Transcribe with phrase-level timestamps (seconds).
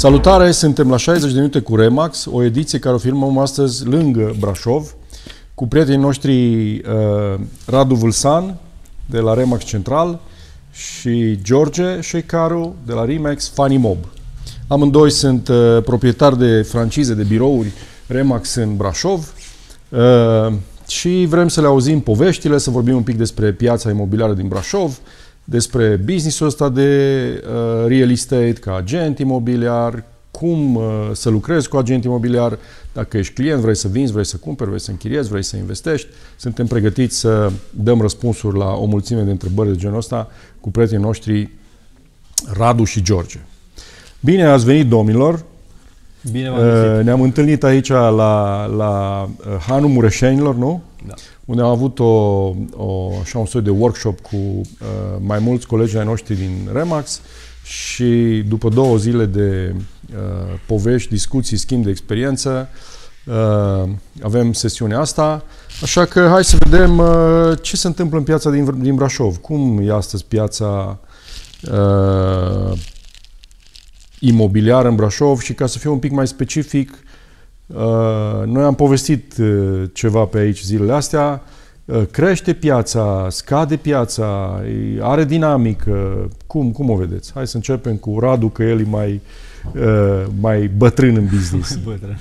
[0.00, 4.34] Salutare, suntem la 60 de minute cu Remax, o ediție care o filmăm astăzi lângă
[4.38, 4.94] Brașov,
[5.54, 6.32] cu prietenii noștri
[6.72, 8.56] uh, Radu Vâlsan,
[9.06, 10.20] de la Remax Central,
[10.72, 13.96] și George Șeicaru, de la Remax Funny Mob.
[14.68, 17.72] Amândoi sunt uh, proprietari de francize de birouri
[18.06, 19.32] Remax în Brașov
[19.88, 20.52] uh,
[20.88, 24.98] și vrem să le auzim poveștile, să vorbim un pic despre piața imobiliară din Brașov,
[25.50, 31.76] despre businessul ăsta de uh, real estate ca agent imobiliar, cum uh, să lucrezi cu
[31.76, 32.58] agent imobiliar,
[32.92, 36.08] dacă ești client, vrei să vinzi, vrei să cumperi, vrei să închiriezi, vrei să investești.
[36.36, 40.28] Suntem pregătiți să dăm răspunsuri la o mulțime de întrebări de genul ăsta
[40.60, 41.50] cu prietenii noștri
[42.52, 43.38] Radu și George.
[44.20, 45.44] Bine ați venit, domnilor!
[46.30, 50.82] Bine uh, Ne-am întâlnit aici la, la uh, Hanul Mureșenilor, nu?
[51.06, 51.14] Da.
[51.44, 52.04] Unde am avut o,
[52.76, 54.62] o, așa un soi de workshop cu uh,
[55.18, 57.20] mai mulți colegi ai noștri din Remax
[57.64, 59.74] și după două zile de
[60.12, 62.68] uh, povești, discuții, schimb de experiență,
[63.26, 63.90] uh,
[64.22, 65.44] avem sesiunea asta.
[65.82, 69.36] Așa că hai să vedem uh, ce se întâmplă în piața din, din Brașov.
[69.36, 70.98] Cum e astăzi piața
[71.72, 72.78] uh,
[74.18, 77.09] imobiliară în Brașov și ca să fiu un pic mai specific, uh,
[78.46, 81.42] noi am povestit uh, ceva pe aici zilele astea,
[81.84, 84.60] uh, crește piața, scade piața,
[85.00, 87.32] are dinamică, cum, cum o vedeți?
[87.32, 89.20] Hai să începem cu Radu, că el e mai,
[90.40, 91.76] mai bătrân în business.
[91.84, 92.18] bătrân.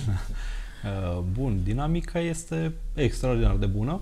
[1.34, 4.02] Bun, dinamica este extraordinar de bună.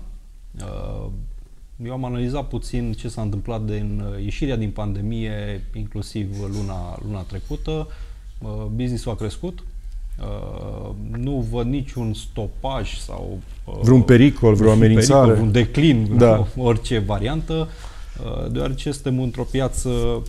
[1.84, 7.20] Eu am analizat puțin ce s-a întâmplat din uh, ieșirea din pandemie, inclusiv luna, luna
[7.20, 7.86] trecută.
[8.38, 9.64] Uh, business-ul a crescut.
[10.20, 13.38] Uh, nu văd niciun stopaj sau
[13.82, 16.46] vreun pericol, vreo amenințare, pericol, un declin, da.
[16.56, 17.68] orice variantă,
[18.50, 20.22] deoarece suntem într-o piață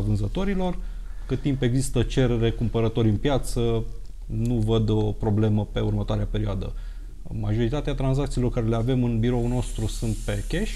[0.00, 0.78] 100% vânzătorilor.
[1.26, 3.84] Cât timp există cerere, cumpărători în piață,
[4.26, 6.72] nu văd o problemă pe următoarea perioadă.
[7.40, 10.72] Majoritatea tranzacțiilor care le avem în biroul nostru sunt pe cash,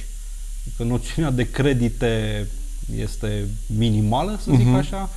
[0.76, 2.46] că noțiunea de credite
[2.96, 3.46] este
[3.78, 4.78] minimală, să zic uh-huh.
[4.78, 5.08] așa,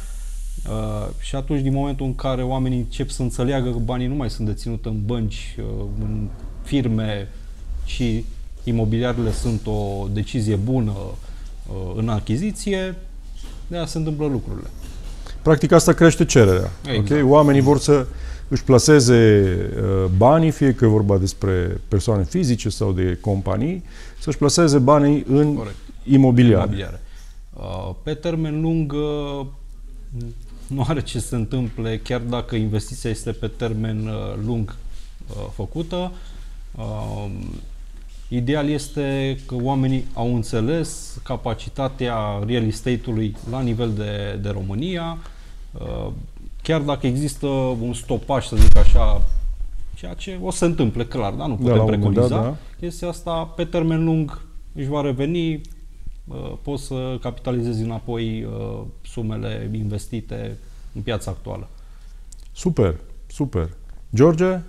[0.70, 4.30] uh, și atunci din momentul în care oamenii încep să înțeleagă că banii nu mai
[4.30, 6.28] sunt deținut în bănci, uh, în
[6.64, 7.28] firme
[7.86, 8.26] și
[8.64, 12.96] imobiliarele sunt o decizie bună uh, în achiziție,
[13.68, 14.68] de aia se întâmplă lucrurile.
[15.42, 16.72] Practic asta crește cererea.
[16.86, 17.10] Exact.
[17.10, 17.22] Okay?
[17.22, 18.08] Oamenii vor să
[18.48, 19.44] își plaseze
[19.76, 23.84] uh, banii, fie că e vorba despre persoane fizice sau de companii,
[24.20, 25.76] să-și plaseze banii în Corect.
[26.04, 26.64] imobiliare.
[26.64, 27.02] imobiliare.
[27.54, 29.46] Uh, pe termen lung uh,
[30.74, 34.10] nu are ce se întâmple, chiar dacă investiția este pe termen
[34.46, 34.76] lung
[35.54, 36.12] făcută.
[38.28, 45.18] Ideal este că oamenii au înțeles capacitatea real estate-ului la nivel de, de România,
[46.62, 47.48] chiar dacă există
[47.82, 49.22] un stopaj, să zic așa,
[49.94, 51.46] ceea ce o să se întâmple, clar, da?
[51.46, 52.28] nu putem da, preconiza.
[52.28, 52.56] Da, da.
[52.80, 54.42] Chestia asta, pe termen lung,
[54.76, 55.62] își va reveni,
[56.62, 58.48] poți să capitalizezi înapoi
[59.02, 60.58] sumele investite
[60.96, 61.68] în piața actuală.
[62.52, 62.96] Super,
[63.28, 63.70] super.
[64.16, 64.60] George?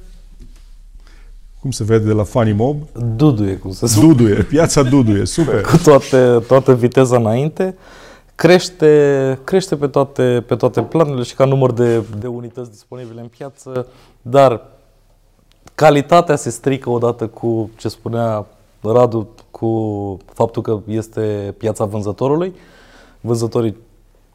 [1.60, 2.82] Cum se vede de la Funny Mob?
[3.16, 4.06] Duduie, cum se spune.
[4.06, 5.60] Duduie, piața Duduie, super.
[5.60, 7.74] Cu toate, toată viteza înainte.
[7.76, 8.04] Uh,
[8.34, 13.26] crește, crește pe, toate, pe toate planurile și ca număr de, de unități disponibile în
[13.26, 13.86] piață,
[14.22, 14.62] dar
[15.74, 18.46] calitatea se strică odată cu ce spunea
[18.92, 22.54] Radu, cu faptul că este piața vânzătorului.
[23.20, 23.76] Vânzătorii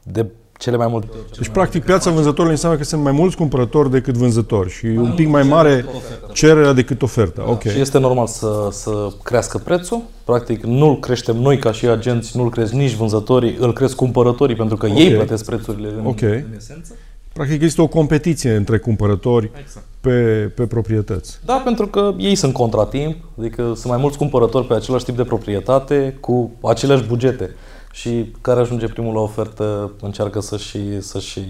[0.04, 0.26] de
[0.60, 1.07] cele mai multe.
[1.38, 5.28] Deci, practic, piața vânzătorului înseamnă că sunt mai mulți cumpărători decât vânzători și un pic
[5.28, 5.86] mai mare
[6.34, 7.42] cererea decât oferta.
[7.46, 7.51] Da.
[7.51, 7.72] Okay.
[7.72, 10.01] Și este normal să, să crească prețul.
[10.24, 14.78] Practic, nu-l creștem noi ca și agenți, nu-l cresc nici vânzătorii, îl cresc cumpărătorii pentru
[14.78, 15.01] că okay.
[15.01, 16.46] ei plătesc prețurile în, okay.
[16.50, 16.94] în esență.
[17.39, 19.86] Practic există o competiție între cumpărători exact.
[20.01, 21.39] pe, pe proprietăți.
[21.45, 25.24] Da, pentru că ei sunt contratimp, adică sunt mai mulți cumpărători pe același tip de
[25.24, 27.56] proprietate cu aceleași bugete
[27.91, 31.41] și care ajunge primul la ofertă încearcă să și, să și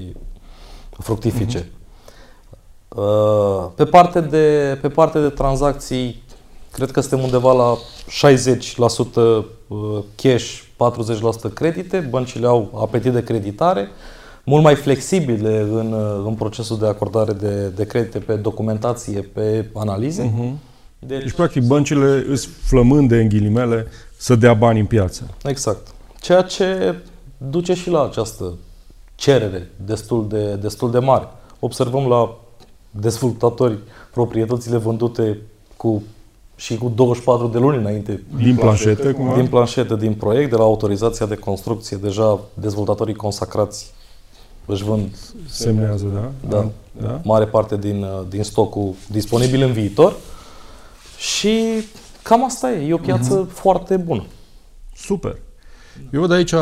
[0.91, 1.59] fructifice.
[1.59, 1.75] Uh-huh.
[3.75, 6.23] Pe parte, de, pe parte de tranzacții,
[6.71, 10.61] cred că suntem undeva la 60% uh, cash,
[11.49, 12.07] 40% credite.
[12.09, 13.89] Băncile au apetit de creditare,
[14.49, 19.69] mult mai flexibile în, uh, în procesul de acordare de, de credite pe documentație, pe
[19.73, 20.23] analize.
[20.23, 20.51] Uh-huh.
[20.99, 23.87] Deci, deci, practic, băncile îți flămânde, în ghilimele,
[24.17, 25.23] să dea bani în piață.
[25.43, 25.87] Exact.
[26.19, 26.95] Ceea ce
[27.37, 28.53] duce și la această
[29.15, 31.27] cerere destul de, destul de mare.
[31.59, 32.37] Observăm la
[32.91, 33.77] dezvoltatori
[34.11, 35.37] proprietățile vândute
[35.77, 36.03] cu
[36.55, 38.23] și cu 24 de luni înainte.
[38.35, 43.93] Din planșetă, cum Din planșetă, din proiect, de la autorizația de construcție, deja dezvoltatorii consacrați
[44.65, 45.15] își vând
[45.49, 46.31] Semnează, da?
[46.49, 46.71] da,
[47.01, 47.21] da.
[47.23, 50.15] mare parte din, uh, din stocul disponibil în viitor
[51.17, 51.83] și
[52.21, 52.87] cam asta e.
[52.87, 53.53] E o piață uh-huh.
[53.53, 54.25] foarte bună.
[54.95, 55.37] Super.
[56.11, 56.59] Eu văd aici, uh,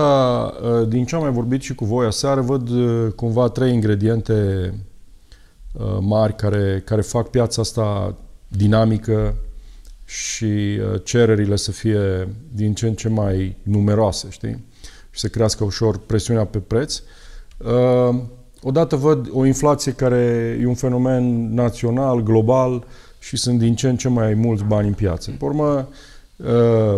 [0.87, 4.73] din ce am mai vorbit și cu voi aseară, văd uh, cumva trei ingrediente
[5.99, 8.15] mari care, care fac piața asta
[8.47, 9.35] dinamică
[10.05, 14.65] și cererile să fie din ce în ce mai numeroase, știi?
[15.11, 17.01] Și să crească ușor presiunea pe preț.
[18.61, 22.85] Odată văd o inflație care e un fenomen național, global
[23.19, 25.31] și sunt din ce în ce mai mulți bani în piață.
[25.39, 25.87] Pe urmă,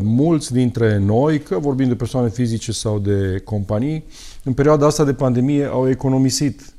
[0.02, 4.04] mulți dintre noi, că vorbim de persoane fizice sau de companii,
[4.44, 6.74] în perioada asta de pandemie au economisit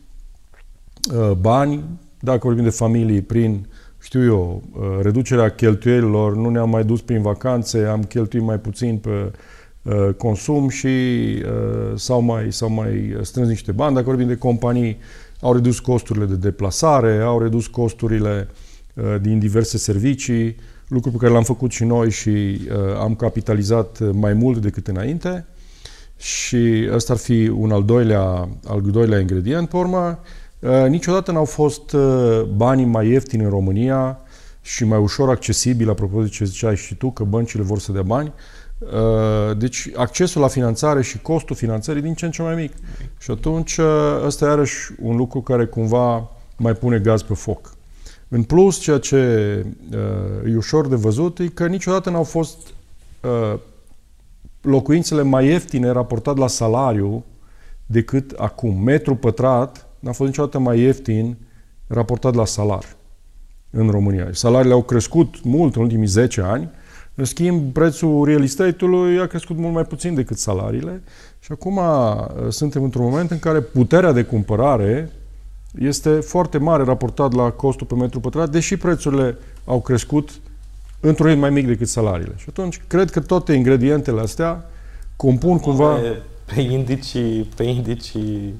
[1.40, 1.84] bani,
[2.20, 3.66] dacă vorbim de familii, prin,
[4.00, 4.62] știu eu,
[5.02, 9.30] reducerea cheltuielilor, nu ne-am mai dus prin vacanțe, am cheltuit mai puțin pe Uh,
[10.16, 13.94] consum și uh, s-au mai, s-au mai strâns niște bani.
[13.94, 14.98] Dacă vorbim de companii,
[15.40, 18.48] au redus costurile de deplasare, au redus costurile
[18.94, 20.56] uh, din diverse servicii,
[20.88, 22.60] lucru pe care l-am făcut și noi și
[22.98, 25.46] am capitalizat mai mult decât înainte.
[26.16, 29.68] Și ăsta ar fi un al doilea, al doilea ingredient.
[29.68, 30.18] Pe urmă,
[30.88, 31.96] niciodată n-au fost
[32.56, 34.18] banii mai ieftini în România
[34.62, 38.02] și mai ușor accesibili, apropo de ce ziceai și tu, că băncile vor să dea
[38.02, 38.32] bani.
[38.80, 42.72] Uh, deci accesul la finanțare și costul finanțării din ce în ce mai mic.
[43.18, 43.86] Și atunci uh,
[44.24, 47.74] ăsta e iarăși un lucru care cumva mai pune gaz pe foc.
[48.28, 49.16] În plus, ceea ce
[49.92, 52.56] uh, e ușor de văzut e că niciodată n-au fost
[54.60, 57.24] locuințele mai ieftine raportat la salariu
[57.86, 58.82] decât acum.
[58.82, 61.36] Metru pătrat n-a fost niciodată mai ieftin
[61.86, 62.96] raportat la salar
[63.70, 64.28] în România.
[64.32, 66.70] Salariile au crescut mult în ultimii 10 ani,
[67.14, 71.02] în schimb, prețul real estate-ului a crescut mult mai puțin decât salariile
[71.40, 75.10] și acum uh, suntem într-un moment în care puterea de cumpărare
[75.78, 80.30] este foarte mare raportat la costul pe metru pătrat, deși prețurile au crescut
[81.00, 82.34] într-un ritm mai mic decât salariile.
[82.36, 84.64] Și atunci, cred că toate ingredientele astea
[85.16, 85.94] compun cumva...
[85.94, 86.22] Pe,
[86.54, 88.54] pe, indicii, pe indicii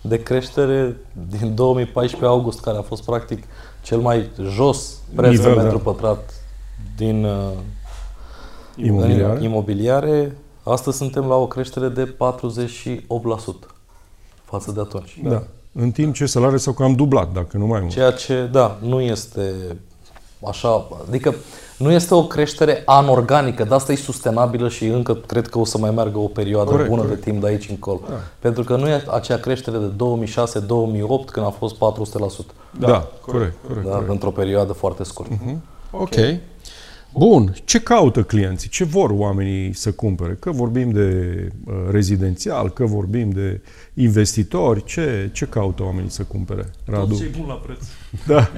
[0.00, 0.96] de creștere
[1.38, 3.44] din 2014 august, care a fost practic
[3.82, 5.82] cel mai jos preț Nivel, pe metru da.
[5.82, 6.34] pătrat
[6.96, 7.50] din uh,
[8.76, 9.44] imobiliare.
[9.44, 12.14] imobiliare, astăzi suntem la o creștere de 48%
[14.44, 15.20] față de atunci.
[15.22, 15.28] Da.
[15.28, 15.42] da.
[15.72, 17.92] În timp ce salariile s-au cam dublat, dacă nu mai mult.
[17.92, 19.52] Ceea ce, da, nu este
[20.46, 21.34] așa, adică
[21.76, 25.78] nu este o creștere anorganică, dar asta e sustenabilă și încă cred că o să
[25.78, 27.24] mai meargă o perioadă corect, bună corect.
[27.24, 28.00] de timp de aici încolo.
[28.08, 28.14] Da.
[28.38, 31.78] Pentru că nu e acea creștere de 2006-2008 când a fost 400%.
[32.78, 34.10] Da, da corect, corect, da, corect.
[34.10, 35.34] Într-o perioadă foarte scurtă.
[35.34, 35.56] Uh-huh.
[35.90, 36.00] Ok.
[36.00, 36.40] okay.
[37.18, 37.54] Bun.
[37.64, 38.68] Ce caută clienții?
[38.68, 40.34] Ce vor oamenii să cumpere?
[40.34, 43.60] Că vorbim de uh, rezidențial, că vorbim de
[43.94, 46.70] investitori, ce, ce caută oamenii să cumpere?
[46.84, 47.06] Radu?
[47.06, 47.84] Tot ce bun la preț.
[48.26, 48.36] Da.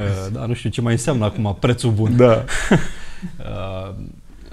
[0.00, 2.16] uh, da, nu știu ce mai înseamnă acum prețul bun.
[2.16, 2.32] Da.
[3.38, 3.94] uh,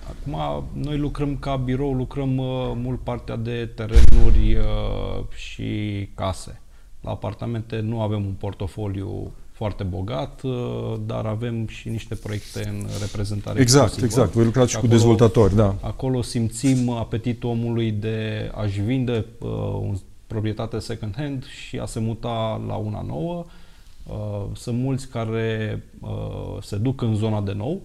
[0.10, 6.62] acum noi lucrăm ca birou, lucrăm uh, mult partea de terenuri uh, și case.
[7.02, 10.52] La apartamente nu avem un portofoliu foarte bogat, uh,
[11.06, 14.06] dar avem și niște proiecte în reprezentare Exact, exclusivă.
[14.14, 14.34] exact.
[14.34, 15.76] Voi lucrați și acolo, cu dezvoltatori, da.
[15.82, 19.50] Acolo simțim apetitul omului de a-și vinde uh,
[19.82, 19.96] un
[20.28, 23.46] proprietate second hand și a se muta la una nouă.
[24.08, 27.82] Uh, sunt mulți care uh, se duc în zona de nou,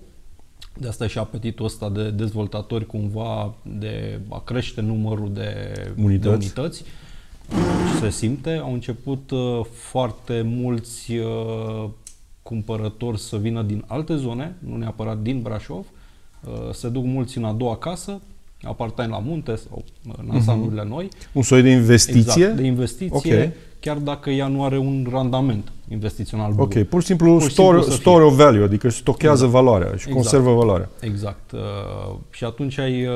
[0.79, 6.23] de asta e și apetitul ăsta de dezvoltatori cumva de a crește numărul de unități.
[6.23, 6.85] De unități
[8.01, 8.61] se simte.
[8.63, 11.89] Au început uh, foarte mulți uh,
[12.43, 15.87] cumpărători să vină din alte zone, nu neapărat din Brașov.
[16.45, 18.21] Uh, se duc mulți în a doua casă,
[18.63, 19.85] apartament la munte sau
[20.19, 20.89] în ansamblurile uh-huh.
[20.89, 21.09] noi.
[21.33, 22.43] Un soi de investiție?
[22.43, 23.17] Exact, de investiție.
[23.17, 26.65] Okay chiar dacă ea nu are un randament investițional bun.
[26.65, 29.65] Ok, pur și simplu pur și store, simplu store of value, adică stochează exact.
[29.65, 30.15] valoarea și exact.
[30.15, 30.89] conservă valoarea.
[31.01, 31.53] Exact.
[31.53, 33.15] Uh, și atunci ai, uh,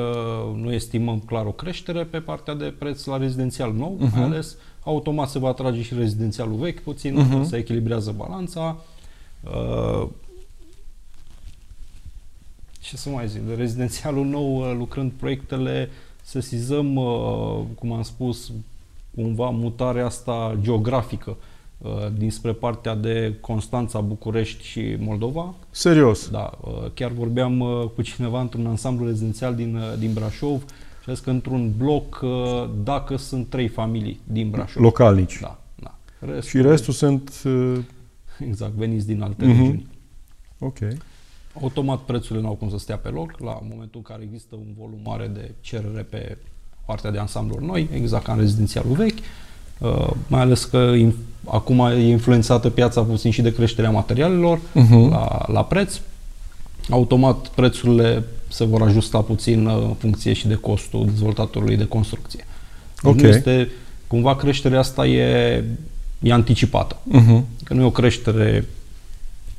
[0.55, 4.13] noi estimăm clar o creștere pe partea de preț la rezidențial nou, uh-huh.
[4.13, 7.47] mai ales automat se va atrage și rezidențialul vechi puțin, uh-huh.
[7.47, 8.77] se echilibrează balanța.
[9.43, 10.07] Uh,
[12.79, 15.89] ce să mai zic, de rezidențialul nou, uh, lucrând proiectele,
[16.21, 18.51] sesizăm, uh, cum am spus,
[19.15, 21.35] cumva mutarea asta geografică uh,
[22.17, 25.53] dinspre partea de Constanța, București și Moldova.
[25.69, 26.29] Serios?
[26.29, 26.51] Da.
[26.61, 30.63] Uh, chiar vorbeam uh, cu cineva într-un ansamblu rezidențial din, din Brașov
[31.03, 32.25] și a că într-un bloc,
[32.83, 34.83] dacă sunt trei familii din Brașov.
[34.83, 35.39] Localnici.
[35.41, 35.59] Da.
[35.75, 35.95] da.
[36.19, 37.31] Restul, și restul sunt...
[38.49, 39.47] Exact, veniți din alte uh-huh.
[39.47, 39.87] regiuni.
[40.59, 40.77] Ok.
[41.61, 44.73] Automat prețurile nu au cum să stea pe loc la momentul în care există un
[44.77, 46.37] volum mare de cerere pe
[46.85, 49.17] partea de ansambluri noi, exact ca în rezidențialul vechi.
[49.17, 49.52] Uh,
[50.27, 55.09] mai ales că in- acum e influențată piața puțin și de creșterea materialelor uh-huh.
[55.09, 55.99] la, la preț.
[56.89, 62.45] Automat prețurile se vor ajusta puțin uh, în funcție și de costul dezvoltatorului de construcție.
[63.01, 63.19] Deci Ok.
[63.19, 63.69] nu este,
[64.07, 65.63] cumva creșterea asta e,
[66.19, 66.95] e anticipată.
[66.95, 67.41] Uh-huh.
[67.63, 68.65] Că nu e o creștere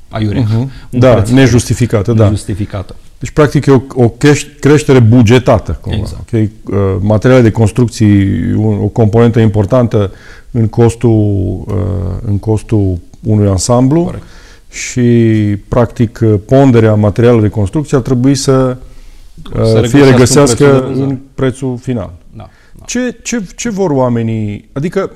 [0.09, 0.43] aiurea.
[0.43, 0.89] Uh-huh.
[0.89, 2.23] Un Da, preț nejustificată, da.
[2.23, 2.95] nejustificată.
[3.19, 5.77] Deci, practic, e o, o creș- creștere bugetată.
[5.81, 5.97] Cumva.
[5.97, 6.21] Exact.
[6.27, 6.51] Okay?
[6.65, 10.11] Uh, materiale de construcții, un, o componentă importantă
[10.51, 11.73] în costul, uh,
[12.25, 14.23] în costul unui ansamblu Corect.
[14.69, 15.01] și,
[15.67, 18.77] practic, uh, ponderea materialelor de construcție ar trebui să,
[19.55, 21.21] uh, Să fie regăsească regăsească în prețul de în vânzare.
[21.35, 22.13] prețul final.
[22.33, 22.85] Da, da.
[22.85, 24.69] Ce, ce, ce vor oamenii?
[24.73, 25.11] Adică,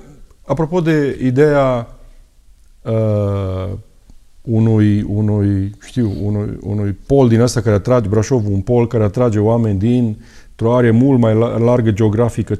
[0.45, 1.87] apropo de ideea
[2.81, 3.69] uh,
[4.49, 9.39] unui, unui, știu, unui, unui pol din ăsta care atrage, Brașov, un pol care atrage
[9.39, 10.17] oameni din
[10.55, 12.59] o are mult mai la- largă geografică.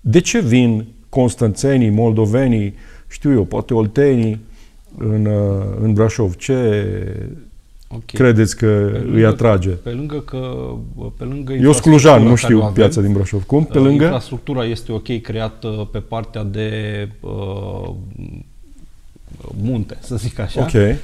[0.00, 2.74] De ce vin constanțenii, moldovenii,
[3.08, 4.40] știu eu, poate oltenii
[4.98, 6.34] în, uh, în Brașov?
[6.34, 6.56] Ce
[7.88, 8.04] Ok.
[8.04, 9.68] credeți că Pe îi lângă- atrage?
[9.68, 10.38] Pe lângă că
[11.16, 13.42] pe lângă Eu sunt clujan, nu infrastructura care o știu avem, piața din Brașov.
[13.44, 13.64] Cum?
[13.64, 14.02] Pe uh, lângă?
[14.04, 16.68] Infrastructura este ok creată pe partea de
[17.20, 17.90] uh,
[19.62, 20.60] munte, să zic așa.
[20.60, 20.72] Ok.
[20.72, 20.98] Uh,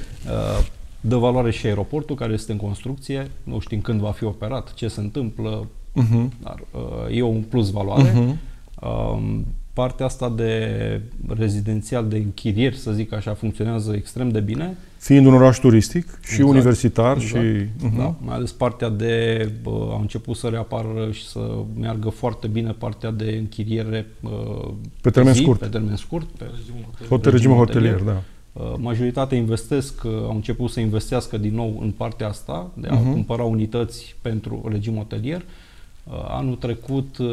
[1.01, 4.87] dă valoare și aeroportul care este în construcție, nu știm când va fi operat, ce
[4.87, 6.27] se întâmplă, Uh-huh.
[6.43, 8.11] dar uh, e un plus valoare.
[8.11, 8.35] Uh-huh.
[8.81, 14.77] Um, partea asta de rezidențial, de închirieri, să zic așa, funcționează extrem de bine.
[15.01, 17.45] Fiind un oraș turistic și Exact, universitar exact.
[17.45, 17.63] și...
[17.65, 17.97] uh-huh.
[17.97, 21.39] Da, mai ales partea de, bă, au început să reapară și să
[21.79, 24.69] meargă foarte bine partea de închiriere uh,
[25.01, 25.59] Pe termen zi, scurt.
[25.59, 26.45] Pe termen scurt, pe
[27.09, 28.21] Hotel, regimul hotelier, da.
[28.53, 32.93] Uh, Majoritatea investesc, uh, au început să investească din nou în partea asta, de a
[32.93, 33.11] Mhm.
[33.11, 35.41] cumpăra unități pentru regim hotelier.
[36.03, 37.27] Uh, Anul trecut, uh,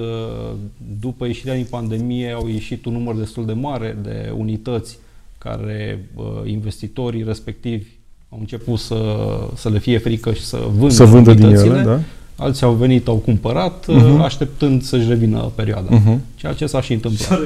[1.00, 4.98] după ieșirea din pandemie, au ieșit un număr destul de mare de unități
[5.38, 7.86] care uh, investitorii respectivi
[8.28, 9.16] au început să,
[9.56, 11.74] să le fie frică și să vândă, Să vândă din unitățile.
[11.74, 12.00] ele, da?
[12.36, 14.20] Alții au venit, au cumpărat, uh, Mhm.
[14.20, 15.88] așteptând să-și revină perioada.
[15.96, 16.20] Mhm.
[16.34, 17.38] Ceea ce s-a și întâmplat.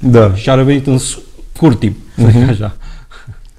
[0.00, 0.34] Da.
[0.34, 2.76] Și a revenit în scurt timp, să zic așa.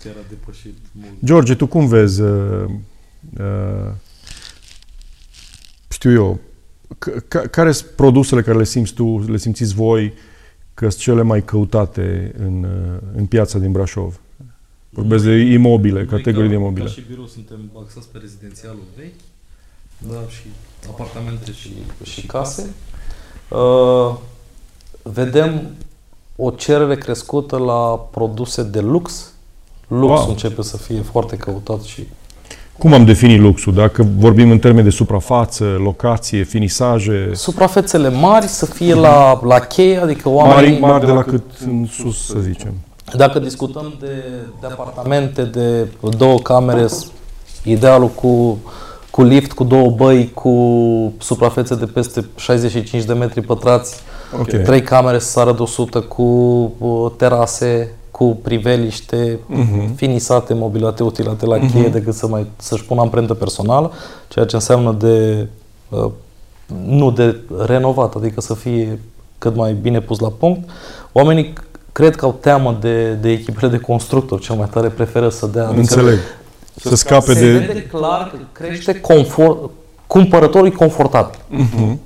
[0.04, 1.12] Chiar a depășit mult.
[1.26, 2.30] George, tu cum vezi, uh,
[3.40, 3.92] uh,
[5.90, 6.40] știu eu,
[6.88, 10.14] c- ca- care sunt produsele care le simți tu, le simțiți voi
[10.76, 14.20] că sunt cele mai căutate în, uh, în piața din Brașov?
[14.90, 16.86] Vorbesc de imobile, Noi categorii ca, de imobile.
[16.86, 19.22] Ca și birou suntem axați pe rezidențialul vechi,
[20.12, 20.48] da, și
[20.90, 21.70] apartamente și,
[22.04, 22.74] și case.
[23.50, 24.16] Uh,
[25.04, 25.68] vedem
[26.36, 29.34] o cerere crescută la produse de lux.
[29.88, 30.30] Luxul Wow.
[30.30, 32.08] începe să fie foarte căutat și
[32.78, 33.74] Cum am definit luxul?
[33.74, 39.98] Dacă vorbim în termeni de suprafață, locație, finisaje, suprafețele mari să fie la, la cheie,
[39.98, 40.80] adică mari, oamenii...
[40.80, 42.74] mari de la cât în sus, să zicem.
[43.16, 44.24] Dacă discutăm de,
[44.62, 47.08] de apartamente de două camere, s-
[47.64, 48.58] idealul cu,
[49.12, 50.52] cu lift, cu două băi, cu
[51.18, 53.96] suprafețe de peste 65 de metri pătrați,
[54.40, 54.48] Ok.
[54.64, 56.24] trei camere să sară de 100 cu
[56.78, 59.96] uh, terase, cu priveliște, Mhm.
[59.96, 63.92] finisate, mobilate, utilate la cheie, decât să mai, să-și pună amprentă personală,
[64.28, 65.48] ceea ce înseamnă de
[65.90, 66.12] uh,
[66.86, 69.00] nu de renovat, adică să fie
[69.38, 70.70] cât mai bine pus la punct.
[71.12, 75.30] Oamenii c- cred că au teamă de, de echipele de constructori, cel mai tare preferă
[75.30, 75.64] să dea.
[75.64, 76.18] adică Înțeleg.
[76.76, 77.58] Să scape se de...
[77.58, 79.70] vede clar că crește confort,
[80.08, 81.40] cumpărătorul e confortabil.
[81.50, 82.00] Mhm.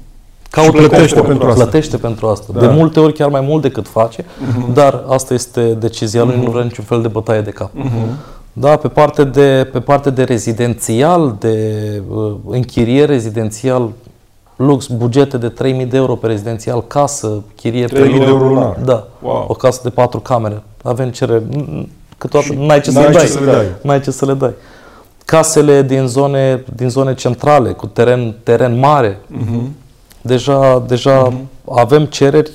[0.49, 1.27] Caută Și plătește confort.
[1.27, 1.61] pentru asta.
[1.63, 2.45] Plătește pentru asta.
[2.53, 2.59] Da.
[2.59, 4.25] De multe ori chiar mai mult decât face,
[4.73, 7.69] dar asta este decizia lui, nu vrea niciun fel de bătaie de cap.
[8.53, 11.75] Da, pe parte de, pe parte de rezidențial, de
[12.09, 13.89] uh, închiriere rezidențial,
[14.55, 18.77] lux, bugete de 3000 de euro pe rezidențial, casă, chirie 3000 de euro lunar.
[18.83, 19.45] Da, Wow.
[19.47, 20.63] o casă de patru camere.
[20.83, 21.43] Avem cerere,
[22.17, 23.27] câteodată n-ai ce să n-ai le ce dai.
[23.27, 23.65] să le dai.
[23.81, 24.53] N-ai ce să le dai.
[25.25, 29.69] Casele din zone, din zone centrale, cu teren, teren mare, Mhm.
[30.21, 31.33] Deja, deja
[31.71, 32.51] avem cereri,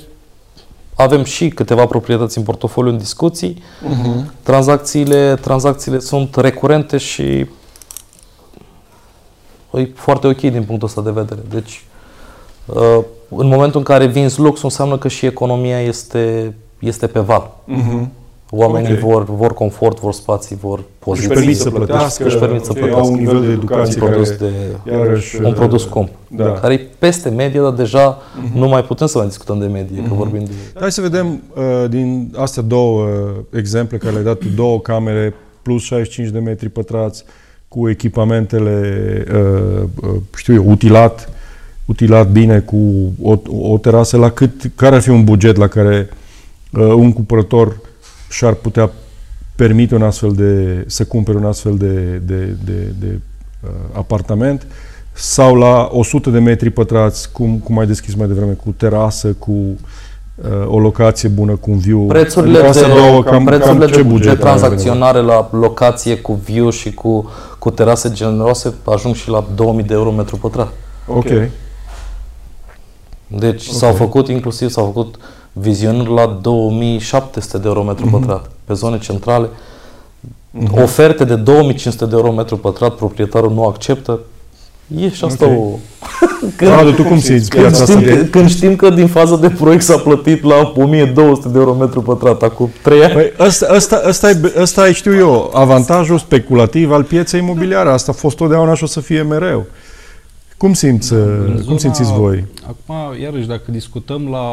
[0.95, 3.63] avem și câteva proprietăți în portofoliu în discuții.
[3.87, 4.31] Mhm.
[4.43, 7.45] Tranzacțiile, tranzacțiile sunt recurente și
[9.73, 11.41] e foarte ok din punctul ăsta de vedere.
[11.49, 11.83] Deci,
[12.65, 17.51] uh, în momentul în care vinzi lux, înseamnă că și economia este, este pe val.
[17.65, 18.11] Mhm.
[18.49, 18.99] Oamenii Ok.
[18.99, 21.29] vor, vor confort, vor spații, vor Își poziții.
[21.29, 23.05] permit să plătească, Își permit să ok, plătească.
[23.05, 24.51] au un nivel de educație un produs, care,
[24.85, 26.51] de, iarăși, un produs scump, da.
[26.51, 28.17] care e peste medie, dar deja
[28.53, 30.51] nu mai putem să mai discutăm de medie, că vorbim de...
[30.79, 33.09] Hai să vedem uh, din astea două uh,
[33.57, 37.23] exemple care le-ai dat tu, două camere plus 65 de metri pătrați
[37.67, 38.79] cu echipamentele,
[39.33, 41.29] uh, uh, știu eu, utilat,
[41.85, 43.37] utilat bine cu o,
[43.71, 46.09] o terasă, la cât, care ar fi un buget la care
[46.71, 47.77] uh, un cumpărător
[48.35, 48.91] și-ar putea
[49.55, 53.19] permite un astfel de, să cumpere un astfel de, de, de, de
[53.63, 54.67] uh, apartament
[55.13, 59.51] sau la 100 de metri pătrați, cum, cum ai deschis mai devreme, cu terasă, cu
[59.51, 62.05] uh, o locație bună, cu un view.
[62.05, 66.93] Prețurile de, două, cam, prețurile cam de, buget de tranzacționare la locație cu view și
[66.93, 70.73] cu, cu terase generoase ajung și la 2000 de euro metru pătrat.
[71.07, 71.27] Ok.
[73.27, 73.77] Deci okay.
[73.77, 75.15] s-au făcut inclusiv, s-au făcut
[75.57, 78.11] vizionări la 2700 de euro metru mm-hmm.
[78.11, 79.47] pătrat pe zone centrale.
[79.47, 80.81] Mm-hmm.
[80.83, 84.19] Oferte de 2500 de euro metru pătrat proprietarul nu acceptă.
[84.97, 85.57] E și asta okay.
[85.57, 85.77] o...
[86.57, 88.27] când, Radu, tu cum simți când știm, asta?
[88.31, 92.41] Când știm că din faza de proiect s-a plătit la 1200 de euro metru pătrat
[92.41, 93.13] acum 3 ani.
[93.13, 97.89] Păi ăsta, ăsta, ăsta, e, ăsta e, știu eu, avantajul speculativ al pieței imobiliare.
[97.89, 99.65] Asta a fost totdeauna și o să fie mereu.
[100.57, 102.45] Cum, simți, da, zona, cum simțiți voi?
[102.63, 104.47] Acum, iarăși, dacă discutăm la,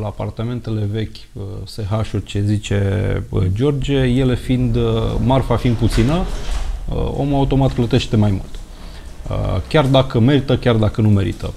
[0.00, 2.80] la apartamentele vechi, uh, SH-uri, ce zice
[3.28, 4.82] uh, George, ele fiind, uh,
[5.24, 6.24] marfa fiind puțină,
[7.16, 8.58] omul automat plătește mai mult.
[9.68, 11.52] Chiar dacă merită, chiar dacă nu merită.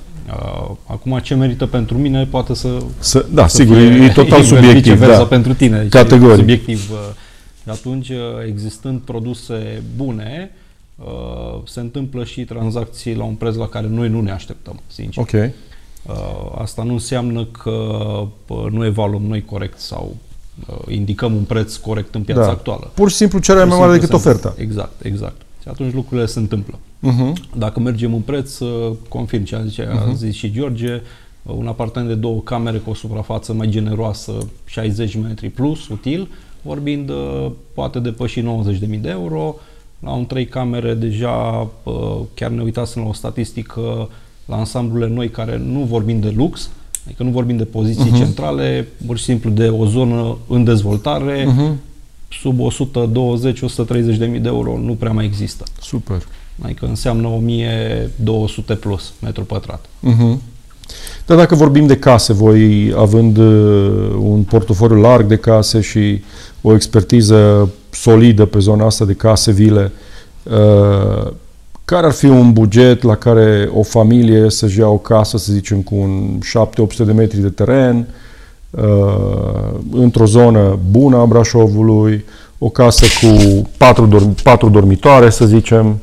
[0.86, 2.78] Acum, ce merită pentru mine poate să...
[3.00, 5.00] să da, să sigur, e total subiectiv.
[5.00, 5.26] Da.
[5.26, 5.88] pentru tine.
[5.90, 6.38] Categoric.
[6.40, 6.90] Subiectiv.
[7.62, 8.12] Și atunci,
[8.48, 10.69] existând produse bune, Uh,
[11.66, 15.24] se întâmplă și tranzacții la un preț la care noi nu ne așteptăm, sincer.
[15.24, 15.52] Ok.
[16.04, 16.16] Uh,
[16.58, 17.70] asta nu înseamnă că
[18.48, 20.16] uh, nu evaluăm noi corect sau
[20.70, 22.50] uh, indicăm un preț corect în piața da.
[22.50, 22.92] actuală.
[22.94, 24.54] Pur și simplu cererea mai mare decât oferta.
[24.58, 25.42] Exact, exact.
[25.62, 26.80] Și atunci lucrurile se întâmplă.
[27.08, 27.34] Uh-huh.
[27.58, 29.90] Dacă mergem în preț, uh, confirm ce a zis, uh-huh.
[29.90, 30.16] a mhm.
[30.16, 30.94] zis și George,
[31.44, 36.28] uh, un apartament de două camere cu o suprafață mai generoasă, 60 metri plus, util,
[36.62, 37.12] vorbind,
[37.74, 39.56] poate depăși 90.000 de euro,
[40.00, 41.68] la un trei camere deja,
[42.34, 44.10] chiar ne uitasem la o statistică
[44.46, 46.70] la ansamblurile noi care nu vorbim de lux,
[47.06, 48.18] adică nu vorbim de poziții uh-huh.
[48.18, 51.74] centrale, pur și simplu de o zonă în dezvoltare, uh-huh.
[52.32, 52.60] sub
[54.14, 55.64] 120-130 de mii de euro nu prea mai există.
[55.82, 56.22] Super.
[56.62, 59.86] Adică înseamnă 1200 plus metru pătrat.
[59.86, 60.38] Uh-huh.
[61.26, 66.22] Dar dacă vorbim de case, voi având uh, un portofoliu larg de case și
[66.62, 69.92] o expertiză solidă pe zona asta de case, vile,
[70.44, 71.32] uh,
[71.86, 75.82] care ar fi un buget la care o familie să-și ia o casă, să zicem,
[75.82, 78.08] cu un 7-800 de metri de teren,
[78.70, 78.82] uh,
[79.92, 82.26] într-o zonă bună a Brașovului,
[82.58, 86.00] o casă cu patru, dorm- patru dormitoare, să zicem,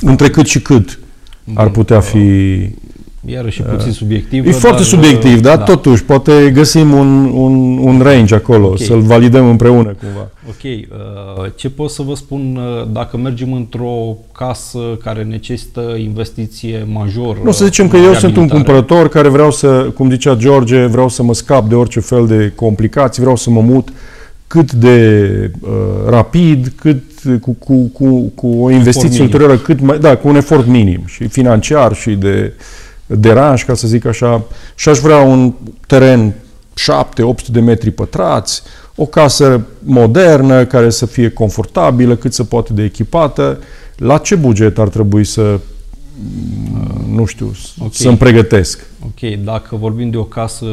[0.00, 0.98] între cât și cât
[1.54, 2.18] ar putea fi
[3.26, 4.46] Iarăși puțin subiectiv.
[4.46, 5.62] E foarte subiectiv, dar da.
[5.62, 8.86] totuși poate găsim un, un, un range acolo, okay.
[8.86, 10.28] să-l validăm împreună cumva.
[10.48, 10.62] Ok.
[10.62, 17.38] Uh, ce pot să vă spun uh, dacă mergem într-o casă care necesită investiție majoră?
[17.44, 21.08] Nu, să zicem că eu sunt un cumpărător care vreau să, cum zicea George, vreau
[21.08, 23.88] să mă scap de orice fel de complicații, vreau să mă mut
[24.46, 25.68] cât de uh,
[26.08, 27.02] rapid, cât
[27.40, 31.26] cu, cu, cu, cu o investiție ulterioară, cât mai, da, cu un efort minim și
[31.28, 32.80] financiar și de uh,
[33.16, 34.42] deranj, ca să zic așa,
[34.74, 35.52] și aș vrea un
[35.86, 36.34] teren
[36.74, 38.62] 7-800 de metri pătrați,
[38.94, 43.58] o casă modernă, care să fie confortabilă, cât se poate de echipată.
[43.96, 45.60] La ce buget ar trebui să,
[47.08, 47.90] nu știu, okay.
[47.92, 48.86] să-mi pregătesc?
[49.04, 50.66] Ok, dacă vorbim de o casă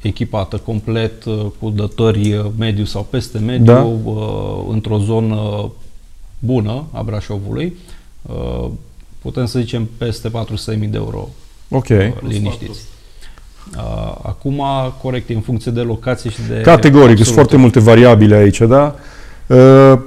[0.00, 3.82] echipată complet, uh, cu dători uh, mediu sau peste mediu, da?
[3.82, 5.70] Uh, într-o zonă
[6.38, 7.76] bună a Brașovului,
[9.18, 10.32] putem să zicem peste 400.000
[10.78, 11.28] de euro
[11.70, 11.86] Ok.
[12.20, 12.80] Liniștiți.
[13.76, 14.62] Uh, acum,
[15.02, 16.60] corect, în funcție de locație și de...
[16.60, 18.94] Categoric, sunt foarte multe variabile aici, da?
[19.46, 19.98] Uh,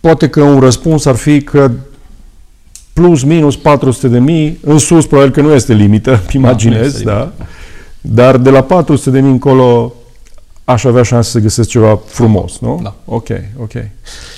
[0.00, 1.70] poate că un răspuns ar fi că
[2.92, 7.12] plus minus 400 de mii, în sus probabil că nu este limită, imaginez, da?
[7.12, 7.44] da?
[8.00, 9.94] Dar de la 400 de mii încolo
[10.64, 12.80] aș avea șanse să găsesc ceva frumos, nu?
[12.82, 12.94] Da.
[13.04, 13.28] Ok,
[13.60, 13.72] ok.